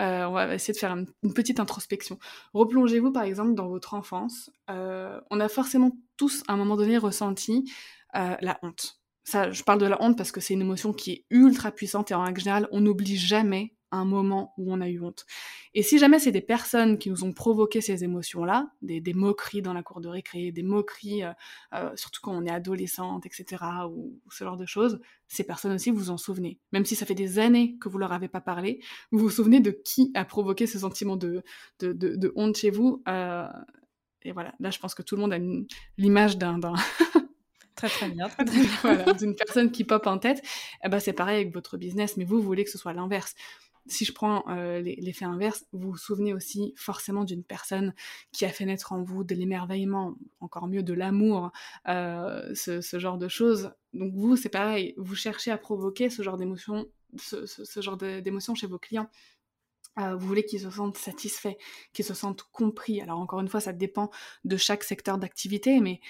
[0.00, 2.18] Euh, on va essayer de faire une, petite introspection.
[2.54, 4.50] Replongez-vous par exemple dans votre enfance.
[4.70, 7.70] Euh, on a forcément tous à un moment donné ressenti
[8.14, 11.24] la honte ça, je parle de la honte parce que c'est une émotion qui est
[11.30, 15.00] ultra puissante et en règle générale, on n'oublie jamais un moment où on a eu
[15.00, 15.26] honte.
[15.74, 19.72] Et si jamais c'est des personnes qui nous ont provoqué ces émotions-là, des, moqueries dans
[19.72, 21.32] la cour de récré, des moqueries, euh,
[21.74, 25.90] euh, surtout quand on est adolescente, etc., ou, ce genre de choses, ces personnes aussi,
[25.90, 26.58] vous en souvenez.
[26.72, 29.60] Même si ça fait des années que vous leur avez pas parlé, vous vous souvenez
[29.60, 31.42] de qui a provoqué ce sentiment de,
[31.80, 33.02] de, honte chez vous.
[33.08, 33.48] Euh,
[34.22, 35.38] et voilà, là je pense que tout le monde a
[35.96, 36.60] l'image d'un
[37.80, 38.28] Très très bien,
[39.18, 40.42] d'une personne qui pop en tête,
[40.84, 43.34] eh ben, c'est pareil avec votre business, mais vous, vous voulez que ce soit l'inverse.
[43.86, 47.94] Si je prends euh, l'effet inverse, vous vous souvenez aussi forcément d'une personne
[48.32, 51.52] qui a fait naître en vous de l'émerveillement, encore mieux de l'amour,
[51.88, 53.72] euh, ce, genre de choses.
[53.94, 58.66] Donc vous, c'est pareil, vous cherchez à provoquer ce genre d'émotion, ce, genre d'émotion chez
[58.66, 59.08] vos clients.
[59.98, 61.56] Euh, vous voulez qu'ils se sentent satisfaits,
[61.94, 63.00] qu'ils se sentent compris.
[63.00, 64.10] Alors encore une fois, ça dépend
[64.44, 66.02] de chaque secteur d'activité, mais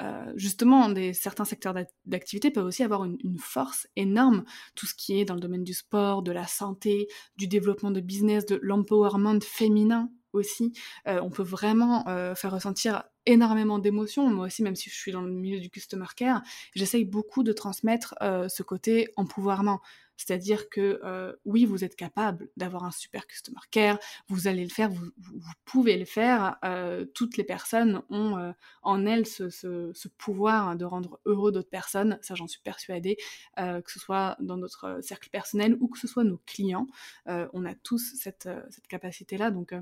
[0.00, 1.74] euh, justement, certains secteurs
[2.06, 4.44] d'activité peuvent aussi avoir une, force énorme.
[4.74, 8.00] Tout ce qui est dans le domaine du sport, de la santé, du développement de
[8.00, 10.72] business, de l'empowerment féminin aussi.
[11.08, 14.28] Euh, on peut vraiment euh, faire ressentir énormément d'émotions.
[14.30, 16.42] Moi aussi, même si je suis dans le milieu du customer care,
[16.74, 19.80] j'essaye beaucoup de transmettre ce côté empouvoirment.
[20.20, 23.98] C'est-à-dire que euh, oui, vous êtes capable d'avoir un super customer care,
[24.28, 25.10] vous allez le faire, vous,
[25.64, 26.58] pouvez le faire.
[26.62, 28.52] Euh, toutes les personnes ont euh,
[28.82, 33.16] en elles ce, pouvoir de rendre heureux d'autres personnes, ça j'en suis persuadée,
[33.56, 36.86] que ce soit dans notre cercle personnel ou que ce soit nos clients.
[37.26, 39.50] on a tous cette, cette capacité-là.
[39.50, 39.72] Donc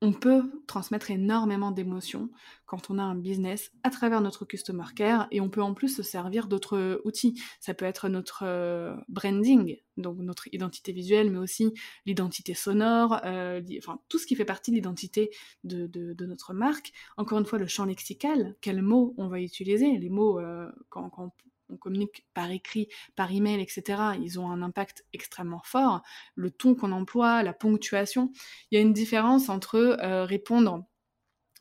[0.00, 2.30] on peut transmettre énormément d'émotions
[2.66, 5.88] quand on a un business à travers notre customer care et on peut en plus
[5.88, 7.40] se servir d'autres outils.
[7.60, 11.72] Ça peut être notre euh, branding, donc notre identité visuelle, mais aussi
[12.06, 13.60] l'identité sonore, euh,
[14.08, 15.30] tout ce qui fait partie de l'identité
[15.64, 15.88] de,
[16.26, 16.92] notre marque.
[17.16, 19.98] Encore une fois, le champ lexical, quels mots on va utiliser?
[19.98, 21.32] Les mots, euh, quand, quand,
[21.68, 26.02] on communique par écrit, par email, etc., ils ont un impact extrêmement fort.
[26.34, 28.30] Le ton qu'on emploie, la ponctuation,
[28.70, 30.84] il y a une différence entre euh, répondre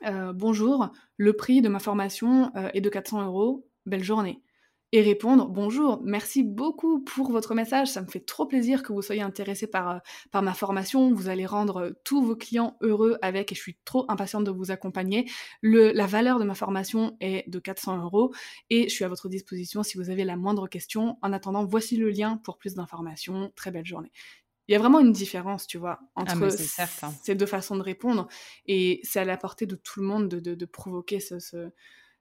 [0.05, 4.41] euh, bonjour, le prix de ma formation euh, est de 400 euros, belle journée
[4.93, 9.01] et répondre bonjour, merci beaucoup pour votre message, ça me fait trop plaisir que vous
[9.01, 9.97] soyez intéressé par, euh,
[10.31, 13.77] par ma formation, vous allez rendre euh, tous vos clients heureux avec et je suis
[13.83, 15.29] trop impatiente de vous accompagner.
[15.61, 18.33] Le, la valeur de ma formation est de 400 euros
[18.69, 21.17] et je suis à votre disposition si vous avez la moindre question.
[21.21, 23.51] En attendant, voici le lien pour plus d'informations.
[23.55, 24.11] Très belle journée.
[24.69, 28.27] Il y a vraiment une différence, tu vois, ah, entre ces deux façons de répondre
[28.65, 31.71] et c'est à la portée de tout le monde de, de, de provoquer ce, ce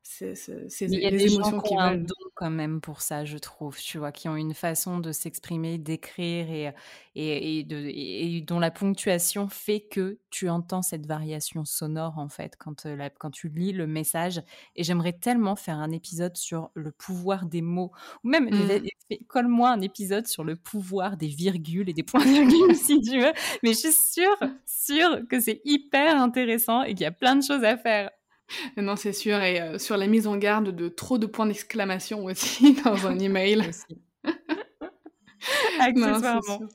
[0.09, 0.34] c'est,
[0.82, 3.38] il y a des émotions gens qui, ont un don quand même pour ça, je
[3.38, 6.72] trouve, tu vois, qui ont une façon de s'exprimer, d'écrire et,
[7.16, 12.28] et, et, de, et, dont la ponctuation fait que tu entends cette variation sonore en
[12.28, 14.40] fait quand, euh, quand tu lis le message.
[14.76, 17.90] Et j'aimerais tellement faire un épisode sur le pouvoir des mots,
[18.22, 19.16] ou même mmh.
[19.26, 23.32] colle-moi un épisode sur le pouvoir des virgules et des points virgules si tu veux.
[23.62, 27.42] Mais je suis sûre, sûre que c'est hyper intéressant et qu'il y a plein de
[27.42, 28.11] choses à faire.
[28.76, 29.40] Non, c'est sûr.
[29.42, 33.18] Et euh, sur la mise en garde de trop de points d'exclamation aussi dans un
[33.18, 33.70] email.
[35.78, 36.68] Accessoirement.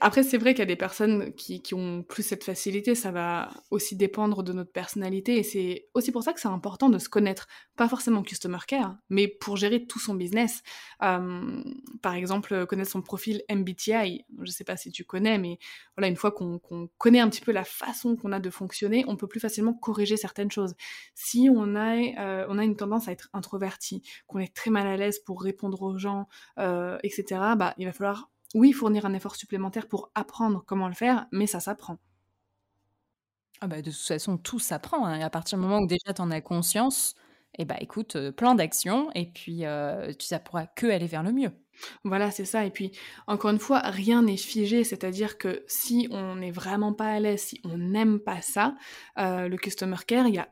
[0.00, 3.50] Après, c'est vrai qu'il y a des personnes qui, ont plus cette facilité, ça va
[3.70, 7.08] aussi dépendre de notre personnalité, et c'est aussi pour ça que c'est important de se
[7.08, 7.46] connaître,
[7.76, 10.62] pas forcément customer care, mais pour gérer tout son business.
[11.00, 15.58] Par exemple, connaître son profil MBTI, je sais pas si tu connais, mais
[15.96, 16.60] voilà, une fois qu'on
[16.98, 20.16] connaît un petit peu la façon qu'on a de fonctionner, on peut plus facilement corriger
[20.16, 20.74] certaines choses.
[21.14, 25.18] Si on a, euh, une tendance à être introverti, qu'on est très mal à l'aise
[25.18, 29.88] pour répondre aux gens, euh, etc., bah, il va falloir oui, fournir un effort supplémentaire
[29.88, 31.98] pour apprendre comment le faire, mais ça s'apprend.
[33.60, 35.06] Ah bah, de toute façon, tout s'apprend.
[35.06, 35.20] Hein.
[35.20, 37.14] À partir du moment où déjà tu en as conscience,
[37.58, 41.32] eh bah écoute, euh, plan d'action, et puis euh, ça pourra que aller vers le
[41.32, 41.52] mieux.
[42.04, 42.64] Voilà, c'est ça.
[42.66, 42.92] Et puis,
[43.26, 44.84] encore une fois, rien n'est figé.
[44.84, 48.76] C'est-à-dire que si on n'est vraiment pas à l'aise, si on n'aime pas ça,
[49.18, 50.48] euh, le customer care, il y a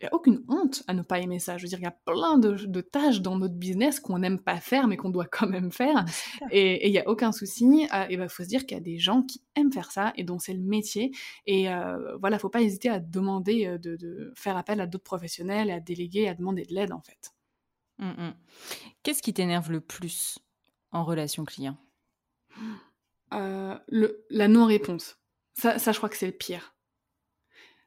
[0.00, 1.58] il n'y a aucune honte à ne pas aimer ça.
[1.58, 4.56] Je veux dire, il y a plein de, tâches dans notre business qu'on n'aime pas
[4.56, 6.04] faire, mais qu'on doit quand même faire.
[6.50, 7.86] Et il n'y a aucun souci.
[7.92, 9.92] Euh, et il ben, faut se dire qu'il y a des gens qui aiment faire
[9.92, 11.12] ça et dont c'est le métier.
[11.46, 15.70] Et euh, voilà, faut pas hésiter à demander euh, de, faire appel à d'autres professionnels,
[15.70, 17.34] à déléguer, à demander de l'aide, en fait.
[17.98, 18.34] Mmh, mmh.
[19.02, 20.38] Qu'est-ce qui t'énerve le plus
[20.92, 21.76] en relation client?
[23.34, 25.18] Euh, le, La non-réponse.
[25.54, 26.74] Ça, ça, je crois que c'est le pire.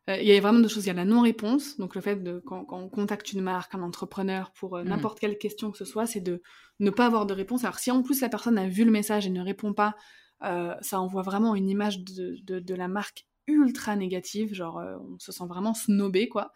[0.10, 0.86] Euh, il y a vraiment deux choses.
[0.86, 3.82] Il y a la non-réponse, donc le fait de, quand, on contacte une marque, un
[3.82, 4.88] entrepreneur pour euh, mmh.
[4.90, 6.42] n'importe quelle question que ce soit, c'est de
[6.80, 7.64] ne pas avoir de réponse.
[7.64, 9.96] Alors si en plus la personne a vu le message et ne répond pas,
[10.44, 15.32] euh, ça envoie vraiment une image de, de, la marque ultra négative, genre on se
[15.32, 16.52] sent vraiment snobé, quoi.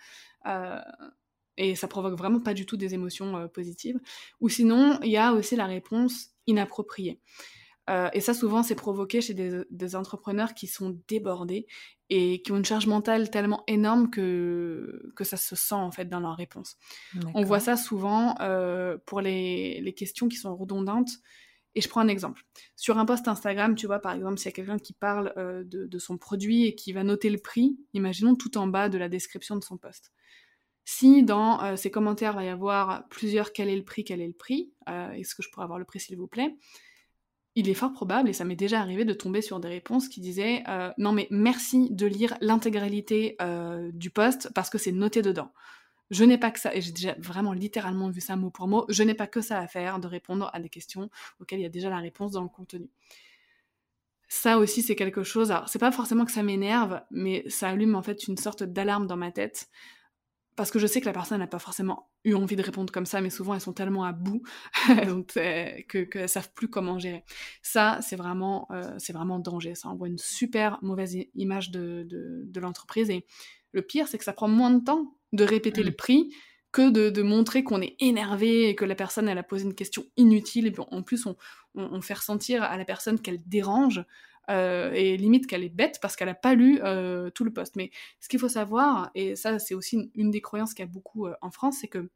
[1.55, 3.97] et ça provoque vraiment pas du tout des émotions positives.
[4.41, 7.21] Ou sinon, il y a aussi la réponse inappropriée.
[7.89, 11.67] Euh, et ça, souvent, c'est provoqué chez des, entrepreneurs qui sont débordés
[12.09, 16.05] et qui ont une charge mentale tellement énorme que, que ça se sent en fait
[16.05, 16.77] dans leur réponse.
[17.33, 21.11] On voit ça souvent euh, pour les, les, questions qui sont redondantes.
[21.75, 22.43] Et je prends un exemple.
[22.75, 25.63] Sur un post Instagram, tu vois, par exemple, s'il y a quelqu'un qui parle euh,
[25.63, 28.97] de, de, son produit et qui va noter le prix, imaginons tout en bas de
[28.97, 30.11] la description de son post.
[30.85, 34.27] Si dans ses commentaires il va y avoir plusieurs quel est le prix, quel est
[34.27, 36.55] le prix, est-ce que je pourrais avoir le prix s'il vous plaît?
[37.57, 40.21] Il est fort probable, et ça m'est déjà arrivé, de tomber sur des réponses qui
[40.21, 45.23] disaient euh, Non, mais merci de lire l'intégralité euh, du poste parce que c'est noté
[45.23, 45.51] dedans.
[46.11, 48.85] Je n'ai pas que ça, et j'ai déjà vraiment littéralement vu ça mot pour mot,
[48.89, 51.65] je n'ai pas que ça à faire de répondre à des questions auxquelles il y
[51.65, 52.91] a déjà la réponse dans le contenu.
[54.27, 55.49] Ça aussi, c'est quelque chose.
[55.51, 59.07] Alors, c'est pas forcément que ça m'énerve, mais ça allume en fait une sorte d'alarme
[59.07, 59.67] dans ma tête
[60.57, 63.05] parce que je sais que la personne n'a pas forcément eu envie de répondre comme
[63.05, 64.41] ça, mais souvent elles sont tellement à bout
[64.87, 67.23] que qu'elles ne savent plus comment gérer.
[67.61, 69.75] Ça, c'est vraiment, euh, c'est vraiment danger.
[69.75, 73.11] Ça envoie une super mauvaise image de, de, l'entreprise.
[73.11, 73.27] Et
[73.71, 75.95] le pire, c'est que ça prend moins de temps de répéter le mmh.
[75.95, 76.35] prix
[76.71, 79.75] que de, de montrer qu'on est énervé et que la personne elle a posé une
[79.75, 80.65] question inutile.
[80.65, 81.37] Et en plus, on,
[81.75, 84.03] on, on fait ressentir à la personne qu'elle dérange
[84.49, 87.75] euh, et limite qu'elle est bête parce qu'elle n'a pas lu euh, tout le poste.
[87.75, 90.91] Mais ce qu'il faut savoir, et ça c'est aussi une, des croyances qu'il y a
[90.91, 92.09] beaucoup euh, en France, c'est que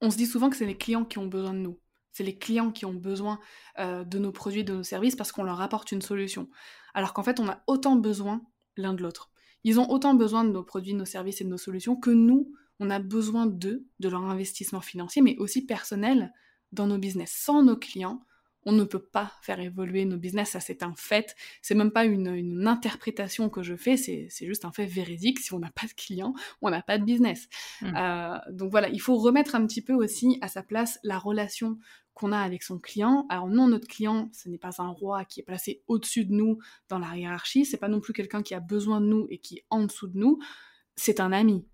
[0.00, 1.78] on se dit souvent que c'est les clients qui ont besoin de nous.
[2.12, 3.38] C'est les clients qui ont besoin
[3.78, 6.48] de nos produits, de nos services parce qu'on leur apporte une solution.
[6.94, 8.42] Alors qu'en fait, on a autant besoin
[8.76, 9.30] l'un de l'autre.
[9.62, 12.10] Ils ont autant besoin de nos produits, de nos services et de nos solutions que
[12.10, 12.50] nous,
[12.80, 16.32] on a besoin d'eux, de leur investissement financier, mais aussi personnel
[16.72, 17.30] dans nos business.
[17.30, 18.22] Sans nos clients,
[18.66, 21.34] on ne peut pas faire évoluer nos business, ça c'est un fait.
[21.62, 25.38] C'est même pas une, interprétation que je fais, c'est juste un fait véridique.
[25.38, 27.48] Si on n'a pas de clients, on n'a pas de business.
[27.80, 27.96] Mmh.
[27.96, 31.78] Euh, donc voilà, il faut remettre un petit peu aussi à sa place la relation
[32.14, 33.26] qu'on a avec son client.
[33.28, 36.58] Alors non, notre client, ce n'est pas un roi qui est placé au-dessus de nous
[36.88, 39.58] dans la hiérarchie, c'est pas non plus quelqu'un qui a besoin de nous et qui
[39.58, 40.38] est en dessous de nous,
[40.96, 41.64] c'est un ami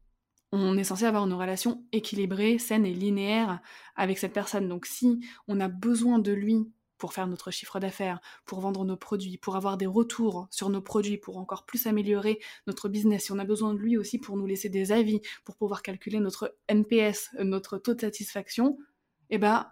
[0.52, 3.60] on est censé avoir une relation équilibrée, saine et linéaire
[3.94, 4.68] avec cette personne.
[4.68, 8.96] Donc si on a besoin de lui pour faire notre chiffre d'affaires, pour vendre nos
[8.96, 13.32] produits, pour avoir des retours sur nos produits, pour encore plus améliorer notre business, si
[13.32, 16.56] on a besoin de lui aussi pour nous laisser des avis, pour pouvoir calculer notre
[16.68, 18.78] NPS, notre taux de satisfaction,
[19.30, 19.66] eh ben,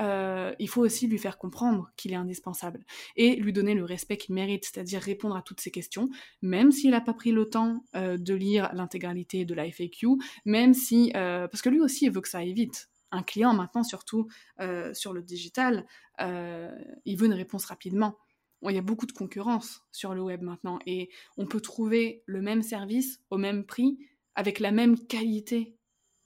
[0.00, 2.84] euh, il faut aussi lui faire comprendre qu'il est indispensable
[3.16, 6.10] et lui donner le respect qu'il mérite, c'est-à-dire répondre à toutes ces questions,
[6.42, 10.74] même s'il n'a pas pris le temps euh, de lire l'intégralité de la FAQ, même
[10.74, 11.12] si...
[11.14, 14.28] Euh, parce que lui aussi, il veut que ça aille vite un client maintenant, surtout
[14.60, 15.86] euh, sur le digital,
[16.20, 16.70] euh,
[17.04, 18.18] il veut une réponse rapidement.
[18.62, 22.42] il y a beaucoup de concurrence sur le web maintenant et on peut trouver le
[22.42, 23.98] même service au même prix
[24.34, 25.76] avec la même qualité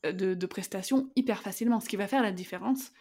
[0.06, 1.80] euh, de, de prestation hyper facilement.
[1.80, 2.92] Ce qui va faire la différence,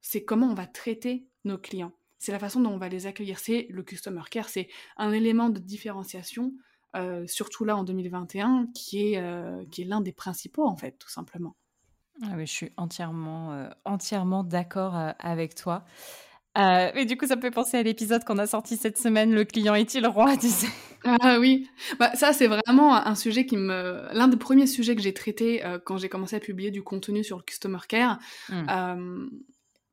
[0.00, 1.92] c'est comment on va traiter nos clients.
[2.18, 3.38] C'est la façon dont on va les accueillir.
[3.38, 4.68] C'est le customer care, c'est
[4.98, 6.52] un élément de différenciation,
[7.26, 11.56] surtout là en 2021, qui est, qui est l'un des principaux en fait, tout simplement.
[12.22, 15.84] Ah je suis entièrement, euh, entièrement d'accord euh, avec toi.
[16.58, 19.32] Euh, et du coup, ça me fait penser à l'épisode qu'on a sorti cette semaine,
[19.32, 20.68] le client est-il roi, tu sais?
[21.04, 21.68] Ah oui,
[21.98, 24.08] bah, ça c'est vraiment un sujet qui me...
[24.12, 27.22] L'un des premiers sujets que j'ai traité euh, quand j'ai commencé à publier du contenu
[27.22, 28.18] sur le Customer Care,
[28.48, 28.66] mmh.
[28.68, 29.26] euh,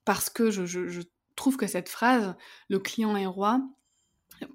[0.03, 1.01] parce que je, je,
[1.35, 2.33] trouve que cette phrase,
[2.67, 3.61] le client est roi,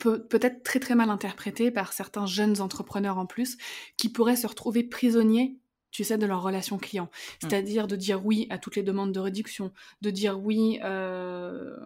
[0.01, 3.57] peut, peut être très très mal interprétée par certains jeunes entrepreneurs en plus,
[3.97, 5.61] qui pourraient se retrouver prisonniers
[5.93, 7.05] tu sais, de leur relation client.
[7.05, 7.37] Mmh.
[7.41, 11.77] C'est-à-dire de dire oui à toutes les demandes de réduction, de dire oui, euh,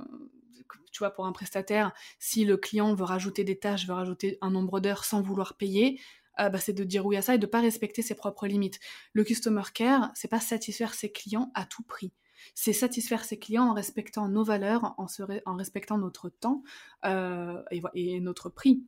[0.93, 4.51] tu vois, pour un prestataire, si le client veut rajouter des tâches, veut rajouter un
[4.51, 6.01] nombre d'heures sans vouloir payer,
[6.41, 8.47] euh, bah, c'est de dire oui à ça et de ne pas respecter ses propres
[8.47, 8.79] limites.
[9.13, 12.13] Le customer care, c'est pas satisfaire ses clients à tout prix.
[12.55, 15.07] C'est satisfaire ses clients en respectant nos valeurs, en,
[15.47, 16.63] en respectant notre temps
[17.05, 18.85] euh, et, et, notre prix.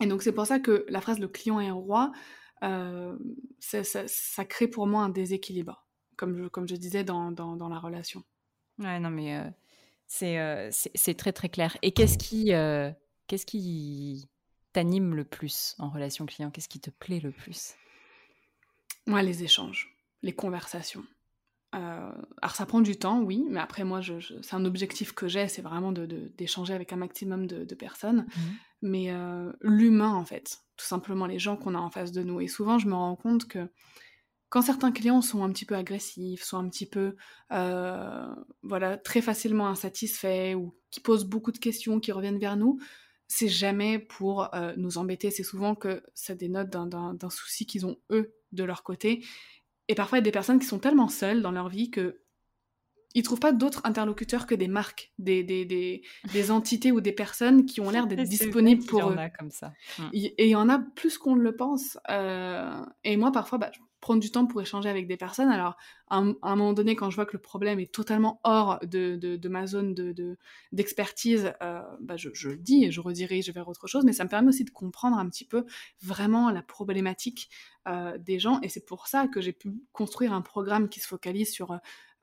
[0.00, 2.12] Et donc c'est pour ça que la phrase le client est roi,
[2.62, 3.16] euh,
[3.60, 5.86] ça, crée pour moi un déséquilibre,
[6.16, 8.22] comme je, comme je disais dans, dans, la relation.
[8.78, 9.50] Ouais, non, mais euh,
[10.22, 11.76] euh, c'est très très clair.
[11.82, 12.46] Et qu'est-ce qui,
[13.26, 14.28] qu'est-ce qui
[14.72, 16.50] t'anime le plus en relation client?
[16.50, 17.74] Qu'est-ce qui te plaît le plus?
[19.06, 21.04] Moi, les échanges, les conversations.
[21.74, 25.28] Euh, alors ça prend du temps, oui, mais après moi, je, c'est un objectif que
[25.28, 26.06] j'ai, c'est vraiment de,
[26.36, 28.26] d'échanger avec un maximum de, personnes.
[28.26, 28.40] Mmh.
[28.82, 32.40] Mais euh, l'humain, en fait, tout simplement les gens qu'on a en face de nous.
[32.40, 33.68] Et souvent, je me rends compte que
[34.48, 37.16] quand certains clients sont un petit peu agressifs, sont un petit peu,
[37.52, 38.26] euh,
[38.62, 42.78] voilà, très facilement insatisfaits ou qui posent beaucoup de questions, qui reviennent vers nous,
[43.26, 44.48] c'est jamais pour
[44.78, 45.30] nous embêter.
[45.30, 49.22] C'est souvent que ça dénote d'un souci qu'ils ont eux de leur côté
[49.88, 52.20] et parfois, il y a des personnes qui sont tellement seules dans leur vie que
[53.18, 56.02] ils trouvent pas d'autres interlocuteurs que des marques, des, des, des,
[56.32, 59.12] des entités ou des personnes qui ont l'air d'être disponibles pour eux.
[59.12, 59.72] Il y en a comme ça.
[59.98, 60.02] Mm.
[60.12, 61.98] Et il y en a plus qu'on ne le pense.
[62.10, 65.48] Euh, et moi, parfois, bah, prendre du temps pour échanger avec des personnes.
[65.48, 65.76] Alors,
[66.08, 69.48] à un, moment donné, quand je vois que le problème est totalement hors de, de,
[69.48, 69.94] ma zone
[70.72, 74.12] d'expertise, de, euh, bah je, je, le dis et je redirige vers autre chose, mais
[74.12, 75.64] ça me permet aussi de comprendre un petit peu
[76.00, 77.50] vraiment la problématique
[77.88, 78.60] euh, des gens.
[78.62, 81.78] Et c'est pour ça que j'ai pu construire un programme qui se focalise sur euh,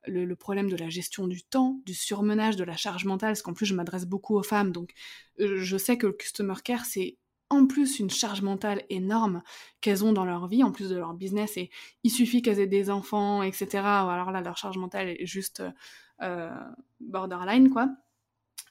[0.06, 3.54] le, problème de la gestion du temps, du surmenage, de la charge mentale, parce qu'en
[3.54, 4.92] plus je m'adresse beaucoup aux femmes, donc
[5.38, 7.16] je sais que le customer care, c'est
[7.48, 9.42] en plus une charge mentale énorme
[9.80, 11.70] qu'elles ont dans leur vie, en plus de leur business, et
[12.02, 13.78] il suffit qu'elles aient des enfants, etc.
[13.78, 15.62] Alors là, leur charge mentale est juste
[16.22, 16.50] euh,
[17.00, 17.88] borderline, quoi.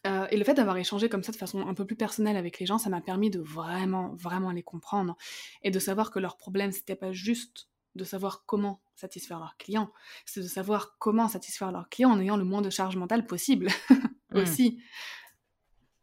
[0.05, 2.59] Euh, et le fait d'avoir échangé comme ça de façon un peu plus personnelle avec
[2.59, 5.17] les gens, ça m'a permis de vraiment, vraiment les comprendre
[5.63, 9.91] et de savoir que leur problème, c'était pas juste de savoir comment satisfaire leurs clients,
[10.25, 13.67] c'est de savoir comment satisfaire leurs clients en ayant le moins de charge mentale possible
[13.89, 14.35] mmh.
[14.37, 14.79] aussi.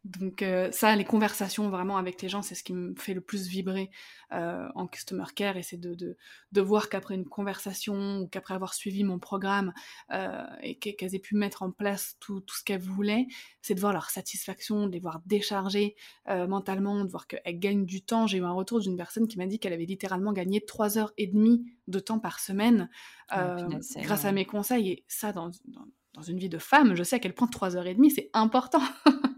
[0.03, 3.21] Donc euh, ça, les conversations vraiment avec les gens, c'est ce qui me fait le
[3.21, 3.89] plus vibrer
[4.33, 6.17] euh, en customer care et c'est de, de,
[6.51, 9.73] de, voir qu'après une conversation ou qu'après avoir suivi mon programme
[10.11, 13.27] euh, et qu'elles aient pu mettre en place tout, tout ce qu'elles voulaient,
[13.61, 15.95] c'est de voir leur satisfaction, de les voir décharger
[16.27, 18.27] mentalement, de voir qu'elles gagnent du temps.
[18.27, 21.13] J'ai eu un retour d'une personne qui m'a dit qu'elle avait littéralement gagné trois heures
[21.17, 22.89] et demie de temps par semaine
[23.29, 23.55] ah,
[23.97, 27.15] grâce à mes conseils et ça dans, dans, dans une vie de femme, je sais
[27.15, 28.81] à quel point trois heures et demie c'est important.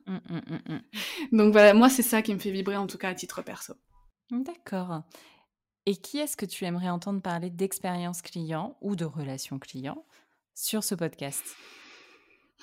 [0.08, 3.10] Mmh, mmh, mmh, Donc voilà, moi c'est ça qui me fait vibrer en tout cas
[3.10, 3.74] à titre perso.
[4.30, 5.02] D'accord.
[5.88, 10.06] Et qui est-ce que tu aimerais entendre parler d'expérience client ou de relation client
[10.54, 11.56] sur ce podcast?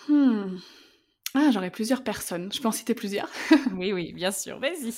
[0.08, 0.56] Hmm.
[1.34, 2.52] Ah, j'aurais plusieurs personnes.
[2.52, 3.28] Je peux en citer plusieurs?
[3.72, 4.58] oui, oui, bien sûr.
[4.60, 4.92] Vas-y.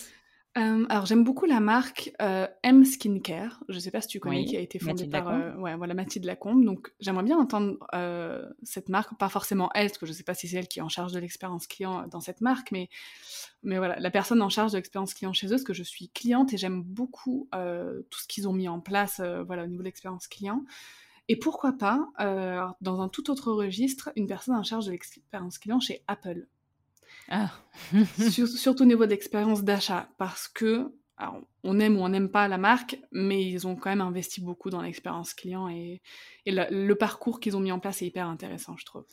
[0.56, 4.44] Euh, alors j'aime beaucoup la marque euh, M Skincare, je sais pas si tu connais,
[4.44, 6.64] qui a été fondée par euh, ouais, voilà, Mathilde Lacombe.
[6.64, 10.34] Donc j'aimerais bien entendre euh, cette marque, pas forcément elle, parce que je sais pas
[10.34, 12.88] si c'est elle qui est en charge de l'expérience client dans cette marque, mais,
[13.64, 16.08] mais voilà, la personne en charge de l'expérience client chez eux, parce que je suis
[16.10, 19.88] cliente et j'aime beaucoup tout ce qu'ils ont mis en place voilà, au niveau de
[19.88, 20.64] l'expérience client.
[21.28, 22.06] Et pourquoi pas,
[22.80, 26.46] dans un tout autre registre, une personne en charge de l'expérience client chez Apple.
[27.28, 27.50] Ah.
[28.56, 30.92] surtout au niveau d'expérience d'achat, parce que
[31.62, 34.70] on aime ou on n'aime pas la marque, mais ils ont quand même investi beaucoup
[34.70, 36.02] dans l'expérience client et,
[36.46, 39.04] le parcours qu'ils ont mis en place est hyper intéressant, je trouve.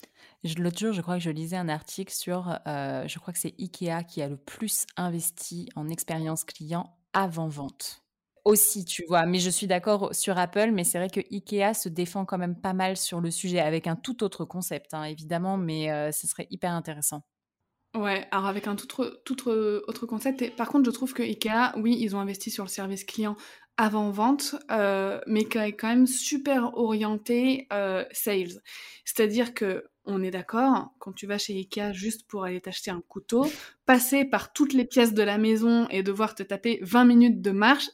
[0.57, 3.55] L'autre jour, je crois que je lisais un article sur, euh, je crois que c'est
[3.59, 8.03] Ikea qui a le plus investi en expérience client avant vente.
[8.43, 11.89] Aussi, tu vois, mais je suis d'accord sur Apple, mais c'est vrai que Ikea se
[11.89, 15.57] défend quand même pas mal sur le sujet avec un tout autre concept, hein, évidemment,
[15.57, 17.21] mais euh, ce serait hyper intéressant.
[17.93, 20.41] Ouais, alors avec un tout autre, tout autre concept.
[20.41, 23.35] Et par contre, je trouve que Ikea, oui, ils ont investi sur le service client
[23.75, 28.61] avant-vente, euh, mais qui est quand même super orienté euh, sales.
[29.03, 33.01] C'est-à-dire que on est d'accord, quand tu vas chez Ikea juste pour aller t'acheter un
[33.07, 33.45] couteau,
[33.85, 37.51] passer par toutes les pièces de la maison et devoir te taper 20 minutes de
[37.51, 37.89] marche,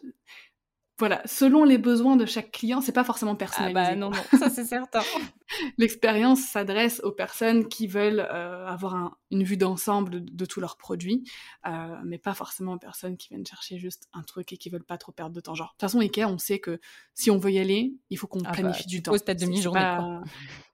[0.99, 3.79] voilà, selon les besoins de chaque client, c'est pas forcément personnalisé.
[3.79, 5.01] Ah bah non, non, ça c'est certain.
[5.77, 11.23] L'expérience s'adresse aux personnes qui veulent euh, avoir une vue d'ensemble de, tous leurs produits,
[11.67, 14.83] euh, mais pas forcément aux personnes qui viennent chercher juste un truc et qui veulent
[14.83, 15.53] pas trop perdre de temps.
[15.53, 16.79] Genre, de toute façon, Ikea, on sait que
[17.13, 19.17] si on veut y aller, il faut qu'on ah planifie bah, du temps.
[19.19, 19.97] ta demi-journée.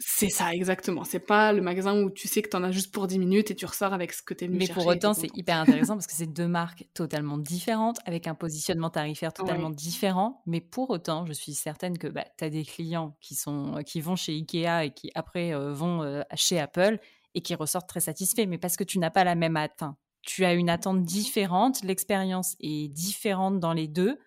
[0.00, 1.02] C'est ça, exactement.
[1.02, 3.50] C'est pas le magasin où tu sais que tu en as juste pour 10 minutes
[3.50, 5.94] et tu ressors avec ce que tu es venu Mais pour autant, c'est hyper intéressant
[5.94, 10.42] parce que c'est deux marques totalement différentes, avec un positionnement tarifaire totalement différent.
[10.46, 14.00] Mais pour autant, je suis certaine que bah, tu as des clients qui, sont, qui
[14.00, 16.98] vont chez Ikea et qui après euh, vont euh, chez Apple
[17.34, 18.46] et qui ressortent très satisfaits.
[18.46, 19.96] Mais parce que tu n'as pas la même attente.
[20.22, 24.18] Tu as une attente différente, l'expérience est différente dans les deux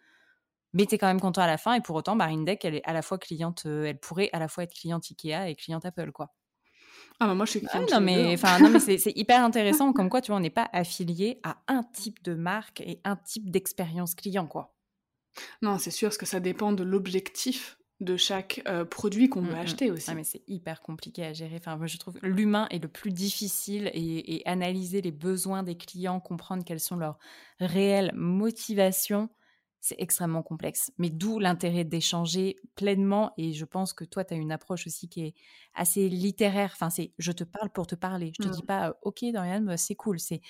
[0.74, 1.74] mais tu es quand même content à la fin.
[1.74, 4.40] Et pour autant, Marine Deck, elle est à la fois cliente, euh, elle pourrait à
[4.40, 6.34] la fois être cliente Ikea et cliente Apple, quoi.
[7.20, 7.92] Ah bah moi je suis cliente.
[7.92, 8.60] non, mais, hein.
[8.60, 11.84] non mais c'est hyper intéressant, comme quoi tu vois, on n'est pas affilié à un
[11.84, 14.76] type de marque et un type d'expérience client, quoi.
[15.62, 19.54] Non, c'est sûr, parce que ça dépend de l'objectif de chaque euh, produit qu'on veut
[19.54, 19.60] mmh, mmh.
[19.60, 20.10] acheter aussi.
[20.10, 21.58] Ah, mais c'est hyper compliqué à gérer.
[21.58, 25.78] Enfin, moi, je trouve l'humain est le plus difficile et, et, analyser les besoins des
[25.78, 27.20] clients, comprendre quelles sont leurs
[27.60, 29.30] réelles motivations
[29.82, 30.92] c'est extrêmement complexe.
[31.00, 33.34] Mais d'où l'intérêt d'échanger pleinement.
[33.38, 35.34] Et je pense que toi, tu as une approche aussi qui est
[35.74, 36.70] assez littéraire.
[36.74, 38.32] Enfin, c'est je te parle pour te parler.
[38.40, 38.68] Je te dis mmh.
[38.68, 40.20] pas, OK, Dorian, bah, c'est cool.
[40.20, 40.42] C'est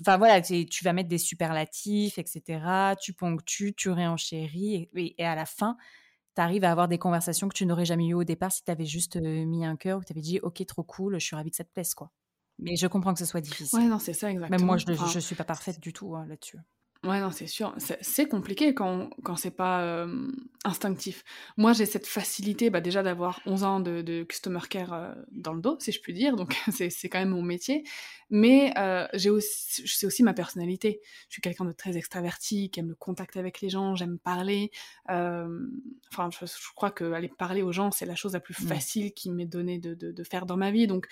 [0.00, 2.96] Enfin, voilà, tu vas mettre des superlatifs, etc.
[3.00, 4.88] Tu ponctues, tu réenchéris.
[4.92, 5.76] Et, et à la fin,
[6.34, 8.72] tu arrives à avoir des conversations que tu n'aurais jamais eues au départ si tu
[8.72, 11.50] avais juste mis un cœur ou tu avais dit, OK, trop cool, je suis ravie
[11.50, 12.10] que ça te plaise, quoi.
[12.58, 13.78] Mais je comprends que ce soit difficile.
[13.78, 14.58] Ouais, non, c'est ça, exactement.
[14.58, 16.58] Même moi, je ne suis pas parfaite du tout hein, là-dessus.
[17.04, 17.72] Ouais, non, c'est sûr.
[17.78, 20.04] C'est compliqué quand, quand c'est pas
[20.64, 21.22] instinctif.
[21.56, 25.60] Moi, j'ai cette facilité bah, déjà d'avoir 11 ans de, de customer care dans le
[25.60, 27.84] dos, si je puis dire, donc c'est quand même mon métier.
[28.30, 28.74] Mais
[29.14, 31.00] j'ai aussi, c'est aussi ma personnalité.
[31.28, 34.72] Je suis quelqu'un de très extraverti, qui aime le contact avec les gens, j'aime parler.
[35.06, 39.30] enfin, je, crois que aller parler aux gens, c'est la chose la plus facile qui
[39.30, 40.88] m'est donnée de, de, de, faire dans ma vie.
[40.88, 41.06] Donc,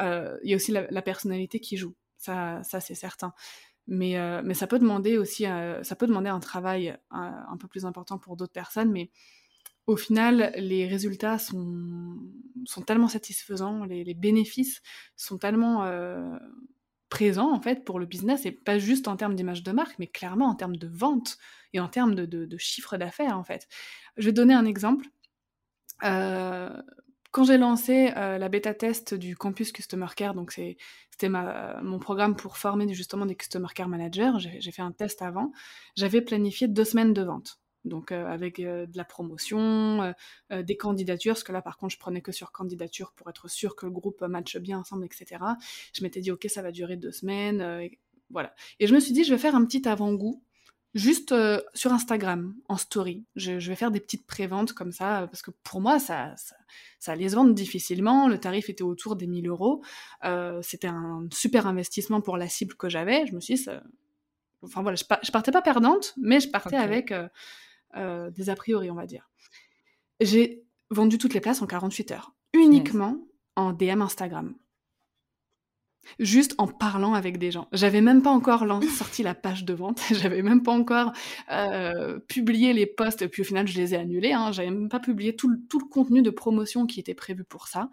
[0.00, 1.94] il y a aussi la, la personnalité qui joue.
[2.16, 3.32] Ça, ça c'est certain.
[3.90, 7.56] Mais, euh, mais ça peut demander aussi, euh, ça peut demander un travail euh, un,
[7.56, 9.10] peu plus important pour d'autres personnes, mais
[9.86, 12.18] au final, les résultats sont,
[12.66, 14.82] sont tellement satisfaisants, les, bénéfices
[15.16, 15.90] sont tellement
[17.08, 20.06] présents en fait pour le business, et pas juste en termes d'image de marque, mais
[20.06, 21.38] clairement en termes de vente
[21.72, 23.66] et en termes de chiffre d'affaires en fait.
[24.18, 25.06] Je vais donner un exemple.
[27.30, 32.56] Quand j'ai lancé la bêta test du campus Customer Care, donc c'était mon programme pour
[32.56, 34.32] former justement des Customer Care Managers.
[34.38, 35.52] J'ai fait un test avant.
[35.96, 37.60] J'avais planifié deux semaines de vente.
[37.84, 40.12] Donc euh, avec euh, de la promotion,
[40.52, 43.48] euh, des candidatures, parce que là par contre je prenais que sur candidature pour être
[43.48, 45.42] sûr que le groupe matche bien ensemble, etc.
[45.92, 47.98] Je m'étais dit ok ça va durer deux semaines, et
[48.30, 48.54] voilà.
[48.78, 50.42] Et je me suis dit je vais faire un petit avant-goût
[50.98, 53.24] juste euh, sur Instagram, en story.
[53.36, 56.34] Je, vais faire des petites préventes comme ça, parce que pour moi, ça,
[56.98, 58.28] ça, allait se vendre difficilement.
[58.28, 59.82] Le tarif était autour des 1000 euros.
[60.24, 63.26] Euh, c'était un super investissement pour la cible que j'avais.
[63.26, 63.82] Je me suis dit, ça...
[64.62, 67.14] enfin voilà, je, partais pas perdante, mais je partais avec
[67.96, 69.30] euh, des a priori, on va dire.
[70.20, 73.16] J'ai vendu toutes les places en 48 heures, uniquement
[73.56, 74.54] en DM Instagram
[76.18, 77.68] juste en parlant avec des gens.
[77.72, 78.64] J'avais même pas encore
[78.98, 81.12] sorti la page de vente, j'avais même pas encore
[81.50, 84.52] euh, publié les posts, puis au final je les ai annulés, hein.
[84.52, 85.58] j'avais même pas publié tout le,
[85.90, 87.90] contenu de promotion qui était prévu pour ça.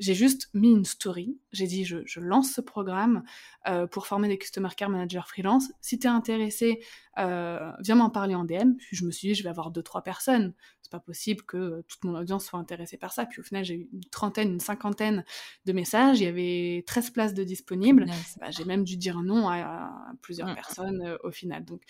[0.00, 3.22] J'ai juste mis une story, j'ai dit je, lance ce programme
[3.68, 5.70] euh, pour former des Customer Care Managers freelance.
[5.82, 6.82] Si tu es intéressé,
[7.18, 8.76] euh, viens m'en parler en DM.
[8.78, 10.54] Puis je me suis dit je vais avoir deux trois personnes.
[10.80, 13.26] C'est pas possible que toute mon audience soit intéressée par ça.
[13.26, 15.22] Puis au final j'ai eu une trentaine, une cinquantaine
[15.66, 16.18] de messages.
[16.20, 18.06] Il y avait 13 places de disponibles.
[18.40, 19.92] Bah, j'ai même dû dire non à,
[20.22, 20.54] plusieurs mmh, mmh.
[20.54, 21.62] personnes euh, au final.
[21.66, 21.82] Donc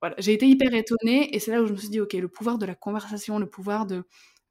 [0.00, 2.28] voilà, j'ai été hyper étonnée et c'est là où je me suis dit ok le
[2.28, 4.04] pouvoir de la conversation, le pouvoir de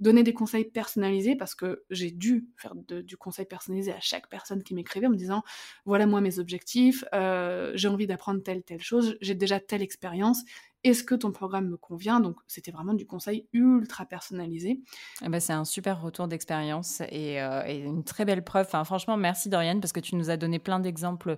[0.04, 4.62] donner des conseils personnalisés parce que j'ai dû faire du conseil personnalisé à chaque personne
[4.62, 5.43] qui m'écrivait en me disant
[5.86, 10.43] voilà moi mes objectifs, euh, j'ai envie d'apprendre telle telle chose, j'ai déjà telle expérience
[10.84, 12.19] est-ce que ton programme me convient?
[12.19, 14.81] Donc, c'était vraiment du conseil ultra personnalisé.
[15.23, 18.67] Eh ben, c'est un super retour d'expérience et, euh, une très belle preuve.
[18.67, 21.38] Franchement, merci Dorian parce que tu nous as donné plein d'exemples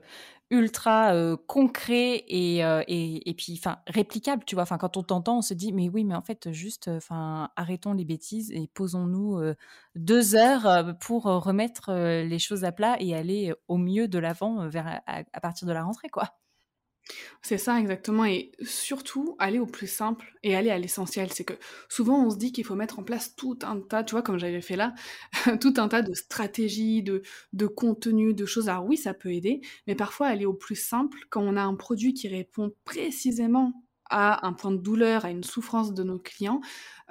[0.50, 4.44] ultra euh, concrets et, euh, et, et, puis enfin réplicables.
[4.46, 6.88] Tu vois, enfin, quand on t'entend, on se dit mais oui, mais en fait, juste,
[6.88, 9.42] enfin, arrêtons les bêtises et posons-nous
[9.96, 15.02] deux heures pour remettre les choses à plat et aller au mieux de l'avant vers
[15.06, 16.36] à, à partir de la rentrée, quoi.
[17.42, 21.32] C'est ça exactement et surtout aller au plus simple et aller à l'essentiel.
[21.32, 21.54] C'est que
[21.90, 24.40] souvent on se dit qu'il faut mettre en place tout un tas, tu vois comme
[24.40, 24.94] j'avais fait là,
[25.62, 27.22] tout un tas de stratégies, de
[27.54, 28.70] de contenus, de choses.
[28.70, 31.76] Alors oui, ça peut aider, mais parfois aller au plus simple quand on a un
[31.76, 33.74] produit qui répond précisément
[34.10, 36.62] à un point de douleur, à une souffrance de nos clients,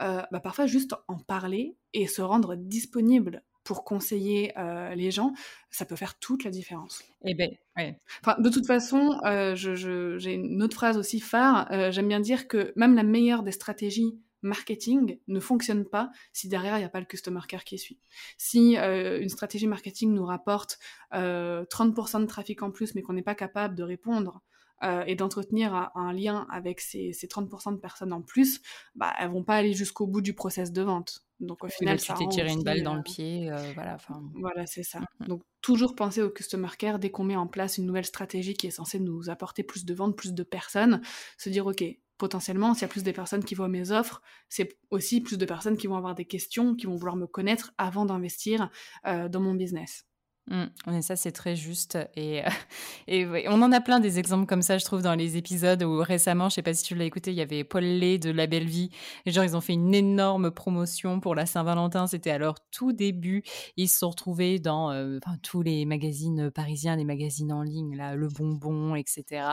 [0.01, 5.33] euh, bah, parfois juste en parler et se rendre disponible pour conseiller euh, les gens,
[5.71, 7.03] ça peut faire toute la différence.
[7.25, 7.99] Eh ben, ouais.
[8.21, 11.67] Enfin, de toute façon, euh, j'ai une autre phrase aussi phare.
[11.91, 16.77] J'aime bien dire que même la meilleure des stratégies marketing ne fonctionne pas si derrière
[16.77, 17.99] il n'y a pas le customer care qui suit.
[18.37, 20.79] Si une stratégie marketing nous rapporte
[21.13, 24.43] 30% de trafic en plus mais qu'on n'est pas capable de répondre
[24.85, 28.61] euh, et d'entretenir un, lien avec ces, 30% de personnes en plus,
[28.95, 31.25] bah, elles vont pas aller jusqu'au bout du process de vente.
[31.41, 33.97] Donc au final, tu t'es tiré une balle dans le euh, pied, euh, voilà.
[34.35, 35.01] Voilà, c'est ça.
[35.01, 35.27] Mm, mm.
[35.27, 38.69] Donc toujours penser au customer care dès qu'on met en place une nouvelle stratégie qui
[38.69, 41.01] est censée nous apporter plus de ventes, plus de personnes,
[41.37, 41.85] se dire ok,
[42.19, 45.45] potentiellement, s'il y a plus de personnes qui voient mes offres, c'est aussi plus de
[45.45, 48.71] personnes qui vont avoir des questions, qui vont vouloir me connaître avant d'investir
[49.05, 50.07] dans mon business.
[50.47, 51.97] Mmh, ça, c'est très juste.
[52.17, 52.43] Et,
[53.09, 56.03] et on en a plein des exemples comme ça, je trouve, dans les épisodes où
[56.03, 58.47] récemment, je sais pas si tu l'as écouté, il y avait Paul Lay de La
[58.47, 58.91] Belle Vie.
[59.25, 62.07] Et genre, ils ont fait une énorme promotion pour la Saint-Valentin.
[62.07, 63.43] C'était à leur tout début.
[63.77, 68.15] Ils se sont retrouvés dans euh, tous les magazines parisiens, les magazines en ligne, là,
[68.15, 69.53] Le Bonbon, etc.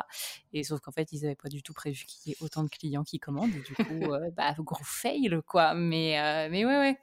[0.51, 2.69] Et sauf qu'en fait, ils n'avaient pas du tout prévu qu'il y ait autant de
[2.69, 3.55] clients qui commandent.
[3.55, 3.81] Et du coup,
[4.13, 5.73] euh, bah, gros fail, quoi.
[5.73, 6.97] Mais, euh, mais ouais, ouais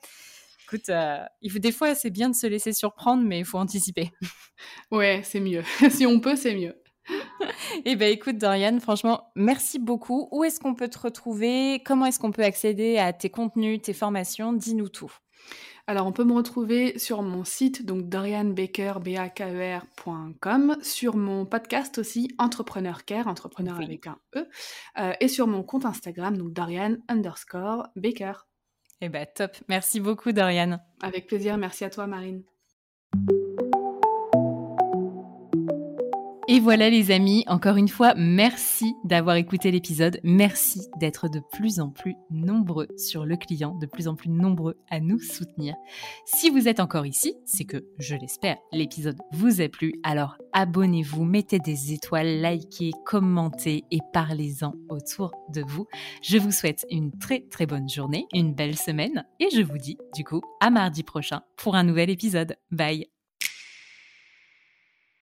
[0.69, 3.57] écoute, euh, il faut, des fois, c'est bien de se laisser surprendre, mais il faut
[3.57, 4.11] anticiper.
[4.91, 5.63] Ouais, c'est mieux.
[5.89, 6.75] si on peut, c'est mieux.
[7.85, 10.27] Eh bien, écoute, Dorian, franchement, merci beaucoup.
[10.31, 11.81] Où est-ce qu'on peut te retrouver?
[11.85, 14.51] Comment est-ce qu'on peut accéder à tes contenus, tes formations?
[14.51, 15.13] Dis-nous tout.
[15.87, 23.05] Alors, on peut me retrouver sur mon site, donc dorianbaker.com, sur mon podcast aussi, Entrepreneur
[23.05, 24.45] Care, entrepreneur avec un E,
[24.99, 28.33] euh, et sur mon compte Instagram, donc Dorian underscore Baker.
[29.01, 29.51] Eh bien, top.
[29.67, 30.79] Merci beaucoup, Dorian.
[31.01, 31.57] Avec plaisir.
[31.57, 32.43] Merci à toi, Marine.
[36.51, 40.19] Et voilà les amis, encore une fois, merci d'avoir écouté l'épisode.
[40.23, 44.75] Merci d'être de plus en plus nombreux sur le client, de plus en plus nombreux
[44.89, 45.75] à nous soutenir.
[46.25, 49.93] Si vous êtes encore ici, c'est que, je l'espère, l'épisode vous a plu.
[50.01, 55.85] Alors abonnez-vous, mettez des étoiles, likez, commentez et parlez-en autour de vous.
[56.23, 59.99] Je vous souhaite une très très bonne journée, une belle semaine et je vous dis
[60.15, 62.55] du coup à mardi prochain pour un nouvel épisode.
[62.71, 63.18] Bye